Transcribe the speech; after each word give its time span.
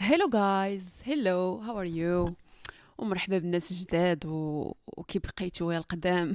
hello 0.00 0.28
guys 0.28 0.92
hello 1.06 1.54
how 1.54 1.80
are 1.80 1.84
you 1.84 2.34
ومرحبا 2.98 3.38
بالناس 3.38 3.70
الجداد 3.70 4.26
و... 4.26 4.72
وكي 4.86 5.18
بقيتو 5.18 5.70
يا 5.70 5.78
القدام. 5.78 6.34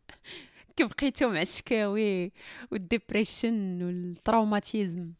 كي 0.76 0.84
بقيتو 0.84 1.28
مع 1.28 1.42
الشكاوي 1.42 2.32
وال 2.70 2.89
depression 2.89 3.82
وال 3.82 4.02
traumatisme 4.02 5.12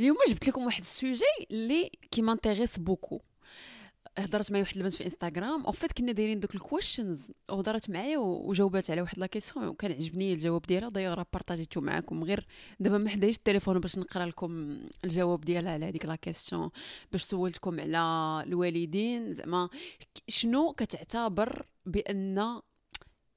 اليوم 0.00 0.16
جبت 0.28 0.48
لكم 0.48 0.64
واحد 0.64 0.80
ال 0.80 0.87
sujet 0.87 1.24
اللي 1.50 1.90
كي 2.10 2.22
m'intéresse 2.22 2.78
beaucoup 2.78 3.20
هضرت 4.18 4.50
معايا 4.50 4.64
واحد 4.64 4.76
البنت 4.76 4.94
في 4.94 5.04
انستغرام 5.04 5.64
en 5.64 5.72
fait 5.72 5.92
كنا 5.92 6.12
دايرين 6.12 6.40
دوك 6.40 6.54
ال 6.54 6.62
questions 6.62 7.32
وهضرت 7.50 7.90
معايا 7.90 8.18
وجاوبات 8.18 8.90
على 8.90 9.00
واحد 9.00 9.18
la 9.18 9.26
question 9.26 9.66
وكان 9.66 9.92
عجبني 9.92 10.32
الجواب 10.32 10.62
ديالها 10.62 10.88
دايوغ 10.88 11.14
راه 11.14 11.26
بارطاجيتو 11.32 11.80
معاكم 11.80 12.24
غير 12.24 12.46
دابا 12.80 12.98
ما 12.98 13.10
حدايش 13.10 13.36
التليفون 13.36 13.78
باش 13.80 13.98
نقرا 13.98 14.26
لكم 14.26 14.78
الجواب 15.04 15.40
ديالها 15.40 15.72
على 15.72 15.84
هذيك 15.84 16.04
لا 16.04 16.16
كيسيون 16.16 16.70
باش 17.12 17.22
سولتكم 17.22 17.80
على 17.80 18.44
الوالدين 18.46 19.32
زعما 19.32 19.68
شنو 20.28 20.72
كتعتبر 20.72 21.66
بان 21.86 22.60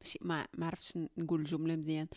ماشي 0.02 0.20
ما 0.21 0.48
ما 0.57 0.66
عرفتش 0.66 0.93
نقول 1.18 1.40
الجملة 1.40 1.76
مزيان. 1.76 2.07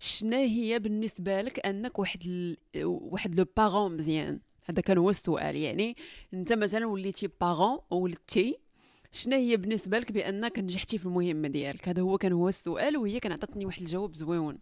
شنو 0.00 0.36
هي 0.36 0.78
بالنسبة 0.78 1.40
لك 1.42 1.66
أنك 1.66 1.98
واحد 1.98 2.22
ال... 2.26 2.56
واحد 2.84 3.34
لو 3.34 3.46
بارون 3.56 3.96
مزيان؟ 3.96 4.40
هذا 4.70 4.80
كان 4.80 4.98
هو 4.98 5.10
السؤال. 5.10 5.56
يعني 5.56 5.96
انت 6.34 6.52
مثلا 6.52 6.86
وليتي 6.86 7.28
بارون 7.40 7.78
ولدتي 7.90 8.58
شنو 9.12 9.36
هي 9.36 9.56
بالنسبة 9.56 9.98
لك 9.98 10.12
بأنك 10.12 10.58
نجحتي 10.58 10.98
في 10.98 11.06
المهمة 11.06 11.48
ديالك؟ 11.48 11.88
هذا 11.88 12.02
هو 12.02 12.18
كان 12.18 12.32
هو 12.32 12.48
السؤال 12.48 12.96
وهي 12.96 13.20
كان 13.20 13.32
عطاتني 13.32 13.66
واحد 13.66 13.80
الجواب 13.80 14.14
زويون 14.14 14.58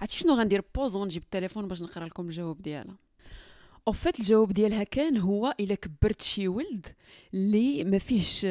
عرفتي 0.00 0.16
شنو 0.16 0.34
غندير؟ 0.34 0.62
pause 0.74 0.96
ونجيب 0.96 1.22
التليفون 1.22 1.68
باش 1.68 1.82
نقرأ 1.82 2.06
لكم 2.06 2.26
الجواب 2.26 2.62
ديالها. 2.62 2.96
au 3.88 3.99
fait 3.99 4.20
الجواب 4.20 4.52
ديالها 4.52 4.84
كان 4.84 5.16
هو 5.16 5.54
إلا 5.60 5.74
كبرت 5.74 6.22
شي 6.22 6.48
ولد 6.48 6.86
اللي 7.34 7.84
ما 7.84 7.98
فيهش 7.98 8.44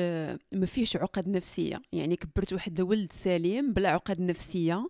ما 0.53 0.65
فيهش 0.65 0.95
عقد 0.95 1.27
نفسية. 1.27 1.81
يعني 1.91 2.15
كبرت 2.15 2.53
واحد 2.53 2.79
الولد 2.79 3.13
سليم 3.13 3.73
بلا 3.73 3.89
عقد 3.89 4.21
نفسية. 4.21 4.89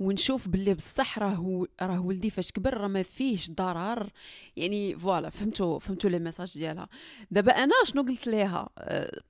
ونشوف 0.00 0.48
باللي 0.48 0.74
بصح 0.74 1.18
راه 1.18 1.66
راه 1.82 2.00
ولدي 2.00 2.30
فاش 2.30 2.52
كبر 2.52 2.74
راه 2.76 2.88
ما 2.88 3.02
فيهش 3.02 3.50
ضرر. 3.50 4.10
يعني 4.56 4.96
voilà 4.96 5.30
فهمتوا 5.30 5.78
فهمتوا 5.78 6.10
les 6.10 6.18
messages 6.18 6.58
ديالها. 6.58 6.88
دابا 7.30 7.52
أنا 7.52 7.74
شنو 7.84 8.02
قلت 8.02 8.26
ليها؟ 8.26 8.68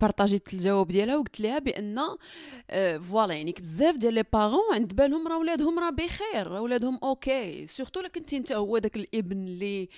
بارطاجيت 0.00 0.54
الجواب 0.54 0.88
ديالها 0.88 1.16
وقلت 1.16 1.40
ليها 1.40 1.58
بأن 1.58 1.98
voilà 3.00 3.34
يعني 3.34 3.54
بزاف 3.60 3.96
ديال 3.96 4.14
les 4.14 4.24
parents 4.32 4.74
عند 4.74 4.94
بالهم 4.94 5.28
راه 5.28 5.38
ولادهم 5.38 5.78
راه 5.78 5.90
بخير 5.90 6.52
ولادهم 6.52 6.98
OK 7.02 7.66
surtout 7.66 8.00
إلا 8.00 8.14
كنتي 8.18 8.36
أنت 8.36 8.52
هو 8.52 8.78
داك 8.78 8.96
الابن 8.96 9.36
اللي 9.36 9.88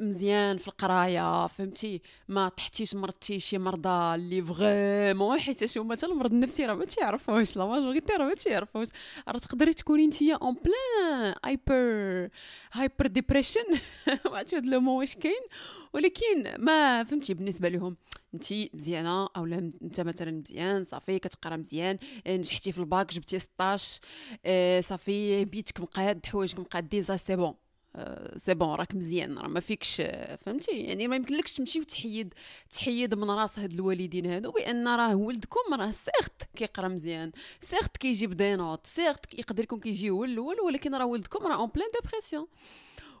مزيان 0.00 0.56
في 0.56 0.68
القراية 0.68 1.46
فهمتي؟ 1.46 2.00
ما 2.28 2.48
طحتيش 2.48 2.94
مرضتي 2.94 3.40
شي 3.40 3.58
مرضى 3.58 4.14
اللي 4.14 4.42
vraiment 4.42 5.40
حيت 5.40 5.78
هما 5.78 5.96
حتى 5.96 6.06
المرض 6.06 6.32
النفسي 6.32 6.66
راه 6.66 6.74
ما 6.74 6.84
تيعرفوش 6.84 7.56
la 7.56 7.66
majorité 7.66 8.12
راه 8.12 8.24
ما 8.24 8.34
تيعرفوش 8.34 8.88
راه 9.28 9.38
تقدري 9.38 9.72
تكوني 9.72 10.04
انت 10.04 10.22
en 10.22 10.54
plein 10.54 11.34
hyper 11.44 12.28
hyper 12.72 13.06
dépression 13.06 13.64
ما 14.06 14.18
عرفتش 14.36 14.54
هذا 14.54 14.66
le 14.66 14.90
واش 14.90 15.16
كاين. 15.16 15.42
ولكن 15.92 16.54
ما 16.58 17.04
فهمتي 17.04 17.34
بالنسبة 17.34 17.68
لهم 17.68 17.96
انت 18.34 18.52
مزيانة 18.74 19.28
أو 19.36 19.46
لا 19.46 19.58
انت 19.82 20.00
مثلا 20.00 20.30
مزيان 20.30 20.84
صافي 20.84 21.18
كتقرا 21.18 21.56
مزيان 21.56 21.98
نجحتي 22.28 22.72
في 22.72 22.78
الباك 22.78 23.12
جبتي 23.12 23.38
16 23.38 24.00
آه 24.44 24.80
صافي 24.80 25.44
بيتك 25.44 25.80
مقاد 25.80 26.26
حوايجك 26.26 26.60
مقادين 26.60 27.02
c'est 27.02 27.36
bon. 27.36 27.54
c'est 28.36 28.54
bon 28.54 28.74
راك 28.74 28.94
مزيان 28.94 29.38
راه 29.38 29.48
ما 29.48 29.60
فيكش 29.60 30.02
فهمتي؟ 30.44 30.70
يعني 30.70 31.08
ما 31.08 31.16
يمكنلكش 31.16 31.52
تمشي 31.54 31.80
وتحيد 31.80 32.34
تحيد 32.70 33.14
من 33.14 33.30
راس 33.30 33.58
هاد 33.58 33.72
الوالدين 33.72 34.26
هادو 34.26 34.50
بأن 34.50 34.88
راه 34.88 35.14
ولدكم 35.14 35.74
راه 35.74 35.90
certes 35.90 36.42
كيقرا 36.56 36.88
مزيان 36.88 37.32
certes 37.60 37.96
كيجيب 37.96 38.36
des 38.36 38.56
notes 38.56 38.86
certes 38.86 39.38
يقدر 39.38 39.62
يكون 39.62 39.80
كيجي 39.80 40.10
هو 40.10 40.24
الأول 40.24 40.60
ولكن 40.60 40.94
راه 40.94 41.06
ولدكم 41.06 41.46
راه 41.46 41.54
en 41.56 41.70
pleine 41.74 41.88
dépression 42.02 42.46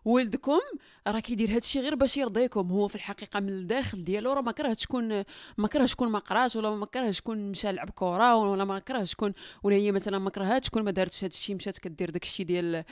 ولدكم 0.04 0.60
راه 1.06 1.20
كيدير 1.20 1.54
هادشي 1.54 1.80
غير 1.80 1.94
باش 1.94 2.16
يرضيكم. 2.16 2.70
هو 2.70 2.88
في 2.88 2.94
الحقيقة 2.94 3.40
من 3.40 3.48
الداخل 3.48 4.04
ديالو 4.04 4.32
راه 4.32 4.40
ما 4.40 4.52
كره 4.52 4.76
شكون 4.78 5.24
ما 5.58 5.68
كره 5.68 5.86
شكون 5.86 6.08
ما 6.08 6.18
قراش 6.18 6.56
ولا 6.56 6.70
ما 6.70 6.86
كره 6.86 7.10
شكون 7.10 7.50
مشى 7.50 7.72
لعب 7.72 7.90
كرة 7.90 8.36
ولا 8.36 8.64
ما 8.64 8.78
كره 8.78 9.04
شكون 9.04 9.32
ولا 9.62 9.76
هي 9.76 9.92
مثلا 9.92 10.18
ما 10.18 10.30
كرهاتش 10.30 10.66
شكون 10.66 10.82
ما 10.82 10.90
دارتش 10.90 11.24
هادشي 11.24 11.54
مشات 11.54 11.78
كدير 11.78 12.10
داكشي 12.10 12.44
ديال 12.44 12.74
اي 12.74 12.84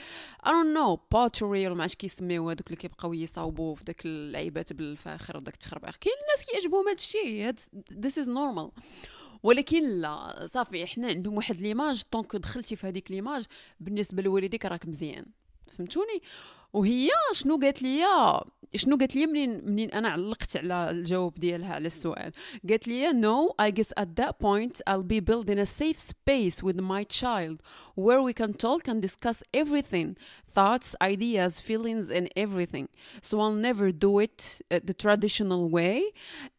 دون 0.45 0.73
نو 0.73 0.99
باتري 1.11 1.47
ولا 1.67 1.75
ما 1.75 1.81
عرفتش 1.81 1.95
كيسميو 1.95 2.49
هذوك 2.49 2.67
اللي 2.67 2.75
كيبقاو 2.75 3.13
يصاوبوا 3.13 3.75
في 3.75 3.83
داك 3.83 4.05
اللعيبات 4.05 4.73
بالفاخر 4.73 5.37
وداك 5.37 5.53
التخربيق. 5.53 5.95
كاين 5.95 6.15
الناس 6.21 6.45
كيعجبهم 6.45 6.87
هادشي. 6.87 7.43
هاد 7.43 7.59
ذيس 7.93 8.19
از 8.19 8.29
نورمال 8.29 8.71
ولكن 9.43 9.89
لا 9.89 10.47
صافي 10.47 10.83
إحنا 10.83 11.07
عندهم 11.07 11.37
واحد 11.37 11.61
ليماج 11.61 12.03
طونك 12.11 12.35
دخلتي 12.35 12.75
في 12.75 12.87
هذيك 12.87 13.11
ليماج 13.11 13.45
بالنسبة 13.79 14.21
لوالديك 14.21 14.65
راك 14.65 14.85
مزيان. 14.85 15.25
فهمتوني 15.69 16.21
وهي 16.73 17.09
شنو 17.33 17.57
قالت 17.57 17.81
لي 17.81 18.05
شنو 18.75 18.97
قالت 18.97 19.15
لي 19.15 19.27
منين 19.27 19.65
منين 19.65 19.91
أنا 19.91 20.09
علقت 20.09 20.57
على 20.57 20.89
الجواب 20.91 21.33
ديالها 21.35 21.73
على 21.73 21.87
السؤال 21.87 22.31
قالت 22.69 22.87
لي 22.87 23.11
no 23.13 23.53
I 23.59 23.71
guess 23.71 23.91
at 23.97 24.15
that 24.15 24.39
point 24.39 24.81
I'll 24.87 25.09
be 25.15 25.19
building 25.19 25.59
a 25.59 25.65
safe 25.65 25.99
space 25.99 26.61
with 26.61 26.79
my 26.79 27.03
child 27.03 27.63
where 27.95 28.21
we 28.21 28.33
can 28.33 28.53
talk 28.53 28.87
and 28.87 29.01
discuss 29.01 29.41
everything 29.61 30.15
thoughts 30.57 30.95
ideas 31.01 31.59
feelings 31.59 32.11
and 32.17 32.25
everything 32.35 32.87
so 33.27 33.39
I'll 33.39 33.61
never 33.69 33.91
do 33.91 34.19
it 34.19 34.61
uh, 34.71 34.79
the 34.89 34.93
traditional 34.93 35.63
way 35.77 35.97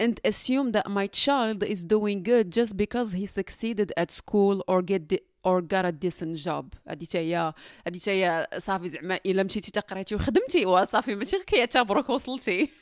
and 0.04 0.14
assume 0.24 0.72
that 0.72 0.86
my 0.90 1.06
child 1.06 1.62
is 1.62 1.80
doing 1.96 2.18
good 2.24 2.50
just 2.50 2.76
because 2.76 3.12
he 3.12 3.26
succeeded 3.26 3.92
at 3.96 4.10
school 4.10 4.56
or 4.66 4.82
get 4.82 5.08
the 5.12 5.20
or 5.44 5.60
got 5.62 5.84
a 5.84 5.92
decent 5.92 6.36
job. 6.36 6.64
هادي 6.88 7.06
حتى 7.06 7.18
هي 7.18 7.54
هادي 7.86 8.00
حتى 8.00 8.10
هي 8.10 8.48
صافي 8.58 8.88
زعما 8.88 9.20
إلا 9.26 9.42
مشيتي 9.42 9.70
تقريتي 9.70 10.14
وخدمتي 10.14 10.66
وصافي 10.66 11.14
ماشي 11.14 11.44
كيعتبروك 11.44 12.10
وصلتي. 12.10 12.72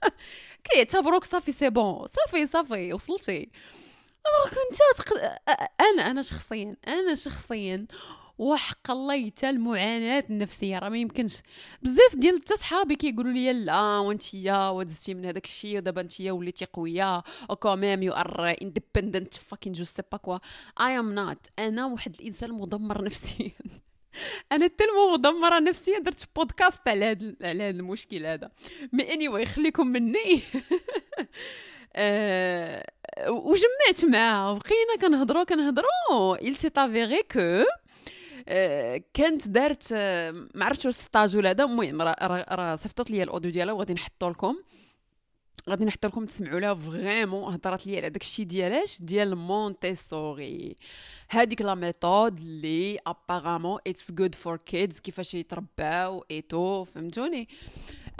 كيعتبروك 0.64 1.24
صافي 1.24 1.52
c'est 1.52 1.70
bon 1.70 2.06
صافي 2.06 2.46
صافي 2.46 2.92
وصلتي. 2.92 3.50
أنا 5.80 6.10
أنا 6.10 6.22
شخصيا 6.22 6.76
أنا 6.88 7.14
شخصيا 7.14 7.86
وحق 8.38 8.90
الله 8.90 9.26
حتى 9.26 9.50
المعاناة 9.50 10.24
النفسية. 10.30 10.78
راه 10.78 10.88
ما 10.88 10.98
يمكنش. 10.98 11.42
بزاف 11.82 12.16
ديال 12.16 12.40
حتى 12.40 12.56
صحابي 12.56 12.96
كيقولوا 12.96 13.32
لي 13.32 13.52
لا 13.52 13.98
وانت 13.98 14.34
يا 14.34 14.68
ودزتي 14.68 15.14
من 15.14 15.24
هذاك 15.24 15.44
الشيء 15.44 15.76
ودابا 15.76 16.00
انت 16.00 16.20
وليتي 16.20 16.64
قوية. 16.64 17.22
ou 17.50 17.56
quand 17.56 17.82
même 17.82 18.02
you 18.02 18.12
are 18.12 18.56
independent 18.62 19.34
fucking 19.34 19.72
je 19.72 19.84
sais 19.84 20.02
pas 20.12 20.18
quoi 20.18 20.38
I 20.80 20.98
am 20.98 21.12
not 21.12 21.46
أنا 21.58 21.86
واحد 21.86 22.16
الإنسان 22.20 22.52
مدمر 22.52 23.04
نفسيا. 23.04 23.50
أنا 24.52 24.66
tellement 24.66 25.12
مدمره 25.12 25.58
نفسيا 25.58 25.98
درت 25.98 26.28
بودكاست 26.36 26.88
على 26.88 27.04
هذا 27.04 27.34
على 27.42 27.62
هذا 27.62 27.70
المشكل 27.70 28.26
هذا. 28.26 28.50
mais 28.92 29.14
any 29.14 29.28
anyway 29.28 29.48
خليكم 29.48 29.86
مني. 29.86 30.40
أه 31.96 32.86
وجمعت 33.28 34.04
معاها 34.04 34.50
وبقينا 34.50 34.96
كنهضروا 35.00 35.44
كنهضروا. 35.44 36.36
S'est 36.54 36.78
avéré 36.78 37.22
que 37.28 37.38
آه، 37.38 37.66
كانت 39.14 39.48
دارت 39.48 39.92
ما 40.54 40.64
عرفتش 40.64 40.86
واش 40.86 40.94
stage 40.94 41.36
ولا 41.36 41.50
هذا 41.50 41.64
المهم 41.64 42.02
راه 42.02 42.76
صيفطت 42.76 43.10
لي 43.10 43.22
audio 43.22 43.45
ال 43.45 43.50
ديالها 43.50 43.74
وغادي 43.74 43.94
نحطو 43.94 44.28
لكم. 44.28 44.56
غادي 45.68 45.84
نحط 45.84 46.06
لكم 46.06 46.26
تسمعوا 46.26 46.60
لها 46.60 46.74
vraiment 46.74 47.54
هضرات 47.54 47.86
لي 47.86 47.96
على 47.96 48.10
داكشي 48.10 48.44
ديالاش 48.44 49.02
ديال 49.02 49.36
مونتيسوري 49.36 50.76
هذيك 51.28 51.62
la 51.62 51.74
méthode 51.74 52.38
اللي 52.38 52.98
apparemment 53.06 53.78
it's 53.86 54.12
good 54.12 54.34
for 54.34 54.56
kids 54.56 55.00
كيفاش 55.00 55.34
يترباو 55.34 56.24
et 56.30 56.48
tout 56.48 56.84
فهمتوني؟ 56.84 57.48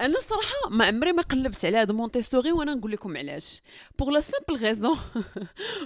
أنا 0.00 0.20
صراحة 0.20 0.70
ما 0.70 0.84
عمري 0.86 1.12
ما 1.12 1.22
قلبت 1.22 1.64
على 1.64 1.76
هذا 1.76 1.92
مونتيسوري 1.92 2.52
وأنا 2.52 2.74
نقول 2.74 2.92
لكم 2.92 3.16
علاش. 3.16 3.62
pour 3.98 4.10
la 4.10 4.20
simple 4.20 4.64
raison 4.64 4.98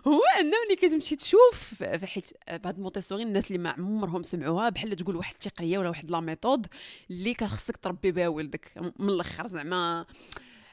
هو 0.07 0.21
انه 0.41 0.57
ملي 0.67 0.77
كتمشي 0.77 1.17
تشوف 1.17 1.83
حيت 2.05 2.31
بعض 2.65 2.79
مونتيسوري 2.79 3.23
الناس 3.23 3.47
اللي 3.47 3.59
ما 3.59 3.71
عمرهم 3.71 4.23
سمعوها 4.23 4.69
بحال 4.69 4.97
تقول 4.97 5.17
واحد 5.17 5.35
التقنيه 5.35 5.79
ولا 5.79 5.89
واحد 5.89 6.11
la 6.11 6.21
méthode 6.21 6.67
اللي 7.11 7.35
كخصك 7.35 7.77
تربي 7.77 8.13
بها 8.13 8.29
ولدك. 8.29 8.73
من 8.99 9.09
الأخر 9.09 9.47
زعما 9.47 10.07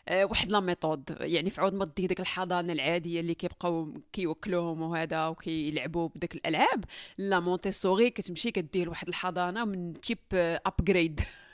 آه، 0.09 0.25
واحد 0.25 0.51
la 0.51 0.59
méthode 0.59 1.17
يعني 1.19 1.49
في 1.49 1.61
عوض 1.61 1.73
ما 1.73 1.85
تدي 1.85 2.07
ديك 2.07 2.19
الحضانة 2.19 2.73
العادية 2.73 3.19
اللي 3.19 3.33
كيبقاو 3.33 3.93
كيوكلوهم 4.13 4.81
وهذا 4.81 5.27
وكيلعبوا 5.27 6.09
بداك 6.15 6.35
الألعاب. 6.35 6.85
لا 7.17 7.39
مونتيسوري 7.39 8.09
كتمشي 8.09 8.51
كدير 8.51 8.89
واحد 8.89 9.07
الحضانة 9.07 9.65
من 9.65 9.93
تيب 9.93 10.17
ابجريد 10.65 11.21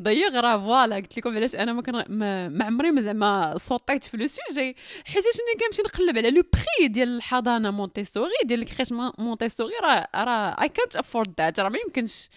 ضيق 0.00 0.34
راه 0.34 0.58
فوالا 0.58 0.96
قلت 0.96 1.18
لكم 1.18 1.36
علاش 1.36 1.54
أنا 1.56 1.72
ما 1.72 1.82
كان 1.82 2.04
ما, 2.08 2.64
عمري 2.64 2.90
ما 2.90 3.02
زعما 3.02 3.54
صوتيت 3.58 4.04
في 4.04 4.16
لو 4.16 4.26
سوجي 4.26 4.76
حيت 5.04 5.24
ملي 5.24 5.60
كنمشي 5.60 5.82
نقلب 5.82 6.18
على 6.18 6.30
لو 6.30 6.42
بري 6.52 6.88
ديال 6.88 7.08
الحضانة 7.16 7.70
مونتيسوري 7.70 8.32
ديال 8.44 8.62
الكريش 8.62 8.92
مونتيسوري 9.18 9.74
راه 9.82 10.08
راه 10.14 10.62
اي 10.62 10.68
كانت 10.68 10.96
افورد 10.96 11.34
ذات 11.38 11.60
راه 11.60 11.68
ما 11.68 11.78
يمكنش. 11.86 12.28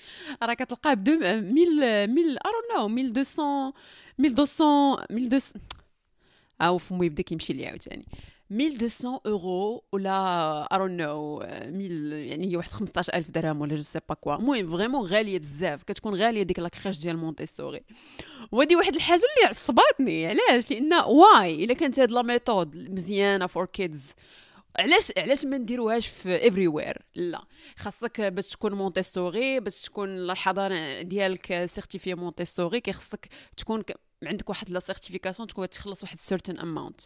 راه 0.43 0.53
كتلقاه 0.53 0.93
ب 0.93 1.07
1000 1.09 1.23
1000 1.23 2.37
ار 2.45 2.77
نو 2.77 2.87
1200 2.87 3.73
1200 4.19 5.05
1200 5.11 5.59
أو 6.61 6.77
فمو 6.77 7.03
يبدا 7.03 7.23
كيمشي 7.23 7.53
ليا 7.53 7.69
عاوتاني. 7.69 8.05
1200 8.51 9.21
اورو 9.25 9.83
ولا 9.91 10.75
euro 10.75 10.97
non 10.97 11.41
1000 11.41 12.13
يعني 12.13 12.57
واحد 12.57 12.71
15000 12.71 13.31
درهم 13.31 13.61
ولا 13.61 13.75
je 13.75 13.81
sais 13.81 13.99
pas 14.09 14.15
quoi 14.15 14.35
المهم 14.35 14.77
vraiment 14.77 15.05
غالية 15.05 15.39
بزاف 15.39 15.83
كتكون 15.83 16.15
غالية 16.15 16.43
ديك 16.43 16.59
la 16.59 16.69
crèche 16.69 16.99
ديال 16.99 17.17
مونتيسوري 17.17 17.81
وهادي 18.51 18.75
واحد 18.75 18.95
الحاجة 18.95 19.21
اللي 19.37 19.49
عصباتني 19.49 20.27
علاش؟ 20.27 20.71
لأن 20.71 20.93
why 20.93 21.63
إلا 21.63 21.73
كانت 21.73 21.99
هاد 21.99 22.11
la 22.11 22.21
méthode 22.21 22.75
مزيانة 22.75 23.47
for 23.47 23.65
kids 23.65 24.13
علاش 24.79 25.11
علاش 25.17 25.45
ما 25.45 25.57
نديروهاش 25.57 26.07
في 26.07 26.47
everywhere 26.47 26.97
لا. 27.15 27.41
خاصك 27.77 28.21
باش 28.21 28.47
تكون 28.47 28.73
مونتيسوري 28.73 29.59
باش 29.59 29.81
تكون 29.81 30.09
الحضانه 30.09 31.01
ديالك 31.01 31.65
certifiée 31.65 32.15
مونتيسوري 32.15 32.79
كيخصك 32.81 33.27
تكون 33.57 33.83
عندك 34.23 34.49
واحد 34.49 34.69
la 34.69 34.79
certification 34.79 35.47
تكون 35.47 35.69
تخلص 35.69 36.03
واحد 36.03 36.17
certain 36.17 36.59
amount 36.59 37.01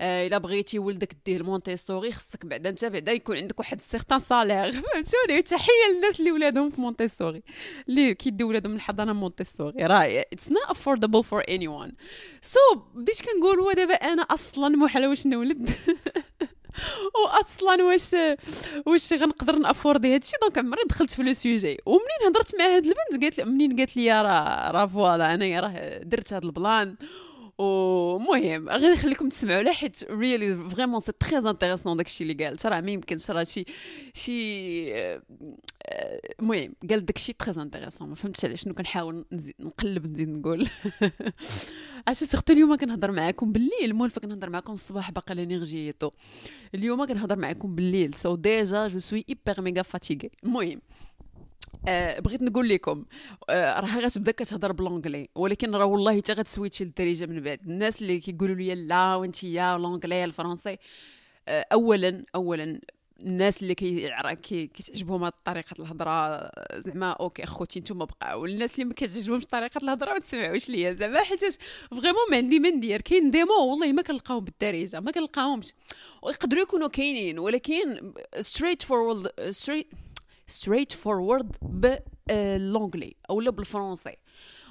آه 0.00 0.26
إلا 0.26 0.38
بغيتي 0.38 0.78
ولدك 0.78 1.16
دير 1.26 1.42
مونتيسوري 1.42 2.12
خصك 2.12 2.46
بعدا 2.46 2.70
انت 2.70 2.84
بعدا 2.84 3.12
يكون 3.12 3.36
عندك 3.36 3.58
واحد 3.58 3.80
certain 3.80 4.20
salaire 4.20 4.72
فهمتوني؟ 4.82 5.42
تحية 5.42 5.94
للناس 5.94 6.20
اللي 6.20 6.32
ولادهم 6.32 6.70
في 6.70 6.80
مونتيسوري 6.80 7.42
اللي 7.88 8.14
كيديو 8.14 8.48
ولادهم 8.48 8.74
الحضانة 8.74 9.12
مونتيسوري 9.12 9.86
راه 9.86 10.24
it's 10.32 10.48
not 10.48 10.62
affordable 10.68 11.24
for 11.24 11.42
anyone 11.48 11.92
so 12.40 12.58
بديت 12.94 13.22
كنقول 13.22 13.60
هو 13.60 13.72
دابا 13.72 13.94
أنا 13.94 14.22
أصلا 14.22 14.68
محال 14.76 15.06
واش 15.06 15.26
نولد. 15.26 15.70
واصلا 17.24 17.84
واش 17.84 18.16
واش 18.86 19.12
غنقدر 19.12 19.56
نafforder 19.56 20.14
هادشي 20.14 20.32
donc 20.42 20.58
عمري 20.58 20.82
دخلت 20.88 21.10
في 21.10 21.22
le 21.22 21.32
sujet. 21.32 21.78
ومنين 21.86 22.20
هضرت 22.26 22.54
مع 22.58 22.64
هاد 22.64 22.86
البنت؟ 22.86 23.22
قالت 23.24 23.40
منين 23.40 23.76
قالت 23.76 23.96
لي 23.96 24.22
راه 24.22 24.70
راه 24.70 24.86
voilà 24.86 25.34
انايا 25.34 25.60
راه 25.60 25.98
درت 26.02 26.32
هاد 26.32 26.44
plan 26.44 26.79
ال. 26.79 26.96
ومهم 27.58 28.68
غير 28.68 28.92
نخليكم 28.92 29.28
تسمعوا 29.28 29.62
له 29.62 29.72
حيت 29.72 30.04
really 30.10 30.70
vraiment 30.70 31.00
c'est 31.00 31.12
très 31.12 31.38
intéressant 31.38 31.96
داكشي 31.96 32.24
اللي 32.24 32.44
قالت. 32.44 32.66
راه 32.66 32.80
ما 32.80 32.90
يمكنش 32.90 33.30
راه 33.30 33.44
شي 33.44 33.64
شي 34.14 34.94
المهم 36.40 36.74
قال 36.90 37.04
داكشي 37.04 37.32
très 37.32 37.62
intéressant 37.62 38.08
ما 38.08 38.14
فهمتش 38.14 38.44
علاش 38.44 38.62
شنو 38.62 38.74
كنحاول 38.74 39.24
نزيد 39.32 39.54
نقلب 39.60 40.06
نزيد 40.06 40.28
نقول. 40.28 40.68
عرفتي 42.08 42.24
surtout 42.24 42.52
اليوم 42.52 42.76
كنهضر 42.76 43.10
معاكم 43.10 43.52
بالليل 43.52 43.84
المهم 43.84 44.10
كنهضر 44.10 44.50
معاكم 44.50 44.72
الصباح 44.72 45.10
باقا 45.10 45.34
l'énergie 45.34 45.92
et 45.92 45.98
tout 45.98 46.10
اليوم 46.74 47.06
كنهضر 47.06 47.38
معاكم 47.38 47.74
بالليل 47.74 48.14
so 48.14 48.34
déjà 48.34 48.88
je 48.88 48.98
suis 48.98 49.24
hyper 49.28 49.60
méga 49.60 49.82
fatiguée 49.82 50.30
المهم 50.44 50.80
آه 51.88 52.20
بغيت 52.20 52.42
نقول 52.42 52.68
لكم 52.68 53.04
آه 53.50 53.80
راه 53.80 53.98
غتبدا 54.00 54.32
كتهضر 54.32 54.72
ب 54.72 54.78
l'anglais 54.78 55.28
ولكن 55.34 55.74
راه 55.74 55.84
والله 55.84 56.16
حتى 56.16 56.32
غت 56.32 56.44
switchي 56.44 56.84
للدارجه 56.84 57.26
من 57.26 57.40
بعد. 57.40 57.60
الناس 57.66 58.02
اللي 58.02 58.20
كيقولوا 58.20 58.54
لي 58.54 58.74
لا 58.74 59.14
وانت 59.14 59.44
يا 59.44 59.78
l'anglais 59.78 60.24
الفرنسي 60.24 60.78
آه 61.48 61.66
اولا 61.72 62.24
اولا 62.34 62.80
الناس 63.20 63.62
اللي 63.62 63.74
كي 63.74 64.66
كتعجبهم 64.66 65.24
هاد 65.24 65.32
طريقة 65.44 65.74
الهضرة 65.78 66.50
زعما 66.80 67.10
OK 67.10 67.44
أخوتي 67.44 67.80
نتوما 67.80 68.04
بقاو. 68.04 68.44
الناس 68.44 68.74
اللي 68.74 68.84
ما 68.84 68.94
كتعجبهمش 68.94 69.46
طريقة 69.46 69.78
الهضرة 69.78 70.12
ما 70.12 70.18
تسمعوش 70.18 70.68
ليا. 70.68 70.92
زعما 70.92 71.20
حيت 71.20 71.40
vraiment 71.90 72.30
ما 72.30 72.36
عندي 72.36 72.58
ما 72.58 72.70
ندير 72.70 73.00
كاين 73.00 73.30
des 73.30 73.47
mots 73.47 73.70
والله 73.70 73.92
ما 73.92 74.02
كنلقاهم 74.02 74.44
بالدارجة 74.44 75.00
ما 75.00 75.10
كنلقاهمش. 75.10 75.72
ويقدروا 76.22 76.62
يكونوا 76.62 76.88
كاينين 76.88 77.38
ولكن 77.38 78.12
straightforward 78.40 79.50
straight 79.50 79.86
ستريت 80.46 80.92
فورورد 80.92 81.56
باللونجلي 81.62 83.16
اولا 83.30 83.50
بالفرنسي. 83.50 84.16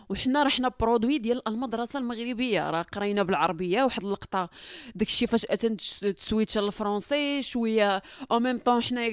وحنا 0.09 0.44
رحنا 0.44 0.71
برودوي 0.79 1.17
ديال 1.17 1.47
المدرسة 1.47 2.00
المغربية. 2.00 2.69
راه 2.69 2.81
قرينا 2.81 3.23
بالعربية 3.23 3.83
واحد 3.83 4.03
اللقطة 4.03 4.50
داكشي 4.95 5.27
فاش 5.27 5.45
أتن 5.45 5.77
تسويتش 5.77 6.57
للفرونسي 6.57 7.41
شوية. 7.41 8.01
أو 8.31 8.39
ميم 8.39 8.57
طون 8.57 8.81
حنا 8.81 9.07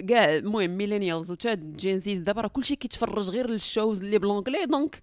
كاع 0.00 0.34
المهم 0.34 0.70
ميلينيالز 0.70 1.30
وتا 1.30 1.54
جينزيز 1.54 2.20
دابا 2.20 2.40
راه 2.40 2.48
كلشي 2.48 2.76
كيتفرج 2.76 3.30
غير 3.30 3.50
للشوز 3.50 4.02
اللي 4.02 4.18
بلونجلي 4.18 4.66
دونك 4.66 5.00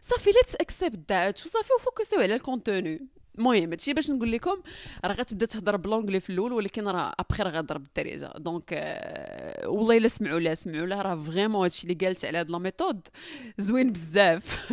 صافي 0.00 0.30
ليتس 0.30 0.54
اكسبت 0.54 1.12
ذات 1.12 1.46
وصافي 1.46 1.72
وفوكسيو 1.78 2.20
على 2.20 2.34
الكونتوني 2.34 3.19
المهم 3.38 3.70
هادشي 3.70 3.92
باش 3.92 4.10
نقول 4.10 4.32
لكم 4.32 4.62
راه 5.04 5.12
غتبدا 5.12 5.46
تهضر 5.46 5.76
بلونجلي 5.76 6.20
في 6.20 6.30
الأول 6.30 6.52
ولكن 6.52 6.88
راه 6.88 7.12
ابخي 7.20 7.42
راه 7.42 7.50
غضرب 7.50 7.82
بالدارجه 7.82 8.32
دونك 8.38 8.70
آه 8.72 9.68
والله 9.68 9.96
إلا 9.96 10.08
سمعوا 10.08 10.40
لها 10.40 10.54
سمعوا 10.54 10.86
لها 10.86 11.02
راه 11.02 11.22
فريمون 11.22 11.62
هادشي 11.62 11.82
اللي 11.82 12.06
قالت 12.06 12.24
على 12.24 12.38
هاد 12.38 12.50
لا 12.50 12.58
ميثود 12.58 13.08
زوين 13.58 13.90
بزاف. 13.90 14.72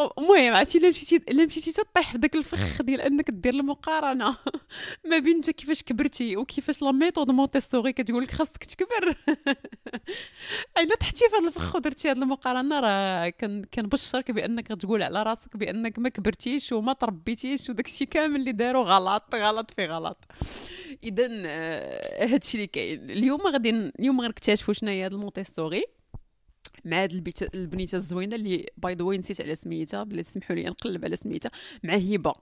المهم 0.18 0.54
عرفتي 0.54 0.78
إلا 0.78 0.88
مشيتي 0.88 1.16
إلا 1.16 1.44
مشيتي 1.44 1.72
تطيح 1.72 2.12
في 2.12 2.18
داك 2.18 2.34
الفخ 2.34 2.82
ديال 2.82 3.00
إنك 3.00 3.30
دير 3.30 3.54
المقارنة. 3.54 4.36
ما 5.10 5.18
بين 5.18 5.36
انت 5.36 5.50
كيفاش 5.50 5.82
كبرتي 5.82 6.36
وكيفاش 6.36 6.82
la 6.82 6.92
méthode 6.92 7.30
مونتيسوري 7.30 7.92
كتقول 7.92 8.22
لك 8.22 8.30
خاصك 8.30 8.64
تكبر. 8.64 9.16
الا 10.78 10.96
طحتي 11.00 11.24
في 11.28 11.36
هذا 11.36 11.48
الفخ 11.48 11.76
ودرتي 11.76 12.10
هذه 12.10 12.16
المقارنة 12.16 12.80
راه 12.80 13.28
كنبشرك 13.74 14.30
بأنك 14.30 14.70
غتقول 14.72 15.02
على 15.02 15.22
راسك 15.22 15.56
بأنك 15.56 15.98
ما 15.98 16.08
كبرتيش 16.08 16.72
وما 16.72 16.92
تربيتيش 17.00 17.70
وداك 17.70 17.86
الشيء 17.86 18.08
كامل 18.08 18.40
اللي 18.40 18.52
داروا 18.52 18.84
غلط 18.84 19.34
غلط 19.34 19.70
في 19.70 19.86
غلط. 19.86 20.24
اذا 21.04 21.28
آه، 21.46 22.26
هادشي 22.26 22.56
اللي 22.56 22.66
كاين. 22.66 23.10
اليوم 23.10 23.40
غادي 23.40 23.70
اليوم 23.70 24.20
غنكتشفوا 24.20 24.74
شنو 24.74 24.90
هي 24.90 25.06
هذا 25.06 25.14
المونتيسوري 25.14 25.84
مع 26.84 27.02
هاد 27.02 27.12
البنيتة 27.54 27.96
الزوينة 27.96 28.36
اللي 28.36 28.66
by 28.76 28.94
the 28.94 29.04
نسيت 29.04 29.40
على 29.40 29.54
سميتها 29.54 30.02
بلاتي 30.02 30.22
سمحوا 30.22 30.56
لي 30.56 30.64
نقلب 30.64 31.04
على 31.04 31.16
سميتها 31.16 31.50
مع 31.84 31.94
هبه 31.94 32.34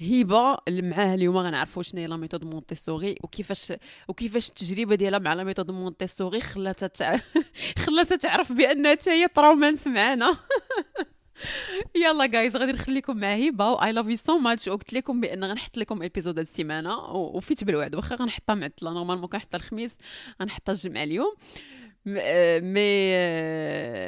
هبه 0.00 0.58
اللي 0.68 0.82
معاها 0.82 1.14
اليوم 1.14 1.36
غنعرفوا 1.36 1.82
شنو 1.82 2.00
هي 2.00 2.06
la 2.06 2.16
méthode 2.16 2.44
مونتيسوري 2.44 3.14
وكيفاش 3.22 3.72
وكيفاش 4.08 4.48
التجربة 4.48 4.94
ديالها 4.94 5.18
مع 5.18 5.34
la 5.34 5.44
méthode 5.44 5.70
مونتيسوري 5.70 6.40
خلاتها 6.40 6.86
تع... 6.86 7.20
خلاتها 7.86 8.16
تعرف 8.16 8.52
بأنها 8.52 8.90
حتى 8.90 9.10
هي 9.10 9.28
ترومانس 9.28 9.86
معانا. 9.86 10.36
يلا 12.04 12.26
guys 12.26 12.56
غادي 12.56 12.72
نخليكم 12.72 13.16
مع 13.16 13.34
هبه 13.34 13.70
و 13.70 13.74
I 13.74 13.92
love 13.92 14.06
you 14.06 14.16
so 14.16 14.38
much 14.38 14.68
وقلت 14.68 14.92
لكم 14.92 15.20
بأن 15.20 15.44
غنحط 15.44 15.76
لكم 15.76 16.02
episode 16.02 16.38
هاد 16.38 16.46
السيمانة. 16.46 16.98
وفيت 17.14 17.64
بالوعد. 17.64 17.94
واخا 17.94 18.16
غنحطها 18.16 18.54
معطله 18.54 18.92
normalement 18.92 19.28
كنحطها 19.28 19.58
الخميس. 19.58 19.96
غنحطها 20.42 20.72
الجمعة 20.72 21.02
اليوم. 21.02 21.34
مي 22.06 23.10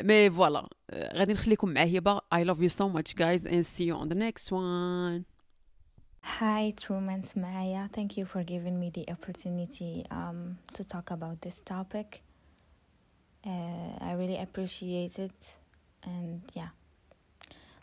مي 0.03 0.31
فوالا. 0.31 0.69
غادي 0.95 1.33
نخليكم 1.33 1.71
مع 1.71 1.83
هبه 1.83 2.19
I 2.19 2.45
love 2.45 2.61
you 2.61 2.69
so 2.69 2.89
much 2.89 3.17
guys 3.17 3.45
and 3.45 3.67
see 3.67 3.85
you 3.85 3.95
on 3.95 4.09
the 4.09 4.19
next 4.27 4.53
one. 4.53 5.25
Hi 6.41 6.73
Truman 6.83 7.23
Smaya. 7.23 7.83
Thank 7.97 8.11
you 8.19 8.25
for 8.33 8.43
giving 8.45 8.77
me 8.83 8.89
the 8.99 9.05
opportunity 9.15 10.05
um, 10.11 10.41
to 10.75 10.85
talk 10.85 11.11
about 11.11 11.37
this 11.45 11.59
topic. 11.75 12.09
Uh, 13.51 13.93
I 14.09 14.13
really 14.21 14.39
appreciate 14.47 15.19
it. 15.19 15.41
And 16.05 16.43
yeah. 16.59 16.71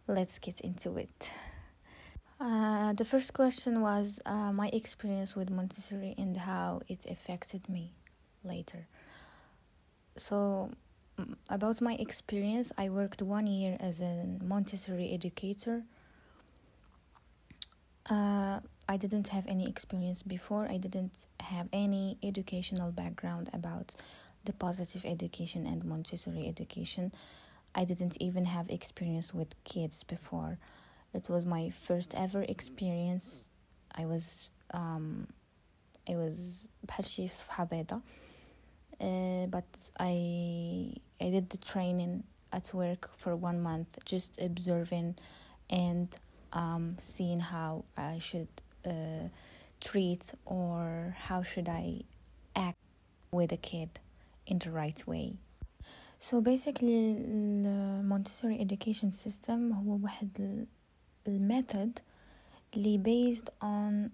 Let's 0.08 0.40
get 0.40 0.62
into 0.62 0.98
it. 0.98 1.32
Uh, 2.40 2.94
the 2.94 3.06
first 3.06 3.34
question 3.34 3.82
was 3.82 4.20
uh, 4.26 4.52
my 4.52 4.68
experience 4.68 5.36
with 5.36 5.50
Montessori 5.50 6.14
and 6.18 6.36
how 6.36 6.82
it 6.88 7.06
affected 7.10 7.68
me 7.70 7.92
later. 8.44 8.88
So 10.18 10.72
about 11.50 11.80
my 11.82 11.94
experience 11.94 12.74
i 12.78 12.90
worked 12.90 13.22
one 13.22 13.48
year 13.48 13.78
as 13.80 14.02
a 14.02 14.26
montessori 14.44 15.14
educator. 15.14 15.84
Uh, 18.10 18.60
i 18.88 18.98
didn't 18.98 19.30
have 19.30 19.46
any 19.48 19.68
experience 19.68 20.22
before. 20.22 20.68
I 20.68 20.78
didn't 20.78 21.26
have 21.40 21.68
any 21.74 22.18
educational 22.22 22.92
background 22.92 23.50
about 23.54 23.96
the 24.44 24.54
positive 24.54 25.06
education 25.06 25.66
and 25.66 25.84
montessori 25.84 26.48
education 26.48 27.12
i 27.75 27.85
didn't 27.85 28.17
even 28.21 28.45
have 28.45 28.69
experience 28.71 29.35
with 29.35 29.55
kids 29.65 30.03
before 30.05 30.59
it 31.15 31.29
was 31.29 31.45
my 31.45 31.71
first 31.71 32.15
ever 32.15 32.43
experience 32.43 33.49
i 33.97 34.05
was 34.07 34.51
um, 34.73 35.27
it 36.07 36.17
was 36.17 36.67
بحال 36.87 37.07
شي 37.07 37.31
uh, 39.01 39.47
but 39.47 39.65
I 39.99 40.93
I 41.21 41.31
did 41.31 41.51
the 41.51 41.59
training 41.59 42.25
at 42.53 42.73
work 42.75 43.11
for 43.17 43.35
one 43.35 43.61
month, 43.61 43.99
just 44.05 44.41
observing 44.41 45.17
and 45.71 46.09
um, 46.53 46.97
seeing 46.99 47.41
how 47.41 47.85
I 47.97 48.19
should 48.19 48.49
uh, 48.85 49.29
treat 49.81 50.33
or 50.45 51.17
how 51.19 51.43
should 51.43 51.69
I 51.69 52.03
act 52.57 52.79
with 53.31 53.53
a 53.53 53.57
kid 53.57 53.91
in 54.47 54.59
the 54.59 54.71
right 54.71 55.01
way. 55.07 55.35
So 56.20 56.42
basically 56.42 57.14
Montessori 58.04 58.60
education 58.60 59.12
system 59.12 59.74
هو 59.74 60.00
واحد 60.04 60.66
المethod 61.28 62.02
اللي 62.76 63.04
based 63.04 63.50
on 63.64 64.10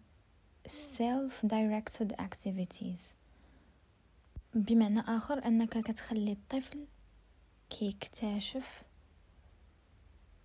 self-directed 0.70 2.14
activities 2.22 3.02
بمعنى 4.54 5.00
آخر 5.00 5.46
أنك 5.46 5.70
كتخلي 5.78 6.32
الطفل 6.32 6.86
كيكتشف 7.70 8.84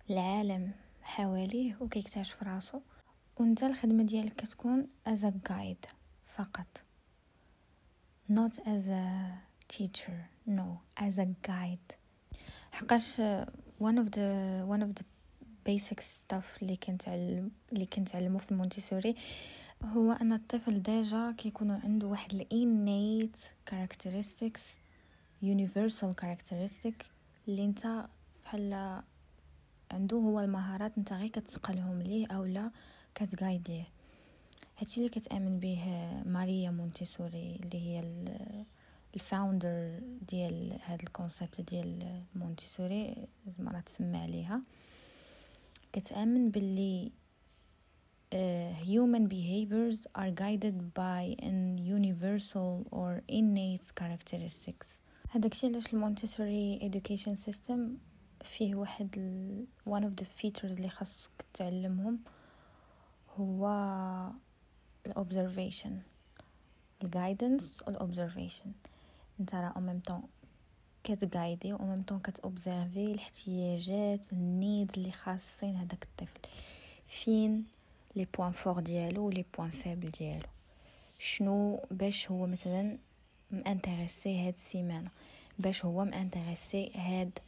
العالم 0.09 0.71
حواليه 1.01 1.77
وكيكتشف 1.81 2.43
راسو 2.43 2.79
وانت 3.39 3.63
الخدمه 3.63 4.03
ديالك 4.03 4.35
كتكون 4.35 4.87
as 5.09 5.19
a 5.23 5.31
guide 5.49 5.89
فقط 6.27 6.83
not 8.31 8.53
as 8.59 8.87
a 8.89 9.07
teacher 9.73 10.36
no 10.47 10.81
as 10.97 11.17
a 11.19 11.27
guide. 11.47 11.95
حقاش 12.71 13.21
one 13.79 13.97
of 13.97 14.11
the 14.11 14.63
one 14.67 14.81
of 14.81 14.93
the 14.99 15.03
basic 15.65 15.99
stuff 16.01 16.61
اللي 16.61 16.75
كنتعلم 16.75 17.51
اللي 17.73 17.85
كنتعلمو 17.85 18.37
في 18.37 18.51
المونتيسوري 18.51 19.15
هو 19.83 20.11
أن 20.11 20.33
الطفل 20.33 20.81
déjà 20.83 21.31
كيكونوا 21.37 21.79
عنده 21.83 22.07
واحد 22.07 22.33
ال 22.33 22.48
innate 22.48 23.37
characteristics 23.69 24.61
universal 25.43 26.13
characteristic 26.23 27.05
اللي 27.47 27.65
انت 27.65 28.05
بحال 28.45 29.01
عنده 29.91 30.17
هو 30.17 30.39
المهارات 30.39 30.91
انت 30.97 31.13
غير 31.13 31.29
كتقلهم 31.29 32.01
ليه 32.01 32.27
اولا 32.27 32.71
كت 33.15 33.31
guide 33.31 33.71
يه 33.71 33.87
هادشي 34.77 34.97
اللي 34.99 35.09
كتآمن 35.09 35.59
به 35.59 35.83
ماريا 36.25 36.71
مونتيسوري 36.71 37.59
اللي 37.63 37.81
هي 37.81 37.99
ال 39.17 39.27
founder 39.27 39.99
ديال 40.29 40.79
هاد 40.85 41.01
ال 41.01 41.08
concept 41.08 41.61
ديال 41.61 42.21
مونتيسوري 42.35 43.27
زعما 43.47 43.71
راه 43.71 43.79
تسمى 43.79 44.17
عليها. 44.17 44.61
كتآمن 45.93 46.51
باللي 46.51 47.11
uh, 48.31 48.37
human 48.85 49.27
behaviors 49.27 49.97
are 50.15 50.31
guided 50.43 50.93
by 50.93 51.35
an 51.49 51.77
universal 51.77 52.85
or 52.91 53.21
innate 53.27 53.87
characteristics. 53.99 54.87
هذاك 55.29 55.51
الشيء 55.51 55.69
علاش 55.69 55.93
المونتيسوري 55.93 56.79
education 56.79 57.35
system 57.35 57.79
فيه 58.43 58.75
واحد 58.75 59.09
ال... 59.17 59.65
one 59.89 60.03
of 60.03 60.23
the 60.23 60.25
features 60.25 60.77
اللي 60.77 60.89
خاصك 60.89 61.45
تعلمهم 61.53 62.19
هو 63.37 63.67
ال 65.05 65.13
observation 65.13 66.01
ال 67.03 67.12
guidance 67.12 67.83
وال 67.87 68.00
observation 68.00 68.71
انت 69.39 69.55
راه 69.55 69.73
أو 69.75 69.81
ميم 69.81 69.99
طون 69.99 70.21
كتغايدي 71.03 71.73
أو 71.73 71.77
ميم 71.77 72.01
طون 72.01 72.19
كتوبزيرفي 72.19 73.05
الاحتياجات 73.05 74.33
ال 74.33 74.45
need 74.45 74.91
اللي 74.97 75.11
خاصين 75.11 75.75
هذاك 75.75 76.03
الطفل. 76.03 76.39
فين 77.07 77.65
les 78.15 78.27
points 78.37 78.51
forts 78.51 78.79
ديالو 78.79 79.29
les 79.29 79.45
points 79.57 79.69
faibles 79.71 80.09
ديالو؟ 80.09 80.47
شنو 81.19 81.79
باش 81.91 82.31
هو 82.31 82.47
مثلا 82.47 82.97
م 83.51 83.61
intéressé 83.61 84.47
هاد 84.47 84.53
السيمانة؟ 84.53 85.09
باش 85.59 85.85
هو 85.85 86.05
م 86.05 86.14
intéressé 86.14 86.91
هاد 86.95 87.39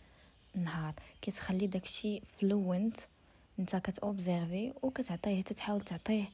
النهار؟ 0.55 0.93
كتخلي 1.21 1.67
داكشي 1.67 2.21
fluent 2.21 2.97
انت 3.59 3.75
كت 3.75 3.95
observe 3.95 4.63
ي 4.63 4.73
وكتعطيه 4.81 5.41
تتحاول 5.41 5.81
تعطيه 5.81 6.25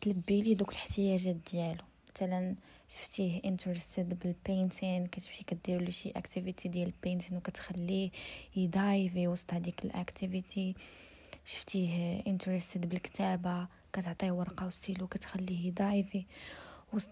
تلبي 0.00 0.40
لي 0.42 0.54
دوك 0.54 0.70
الاحتياجات 0.70 1.36
ديالو. 1.52 1.84
مثلا 2.16 2.54
شفتيه 2.88 3.40
interested 3.44 4.18
بال 4.18 4.36
painting 4.36 5.06
كتمشي 5.06 5.44
كدير 5.44 5.80
له 5.82 5.90
شي 5.90 6.10
activity 6.10 6.68
ديال 6.68 6.86
ال 6.86 6.92
painting 6.92 7.36
وكتخليه 7.36 8.10
ي 8.56 8.68
dive 8.68 9.16
ي 9.16 9.28
وسط 9.28 9.54
هذيك 9.54 9.84
ال 9.84 9.94
activity 9.94 10.74
شفتيه 11.44 12.22
interested 12.26 12.88
بالكتابة 12.88 13.66
كتعطيه 13.92 14.30
ورقة 14.30 14.66
وستيلو 14.66 15.06
كتخليه 15.06 15.66
ي 15.66 15.76
dive 15.76 16.14
ي 16.14 16.24
وسط 16.92 17.10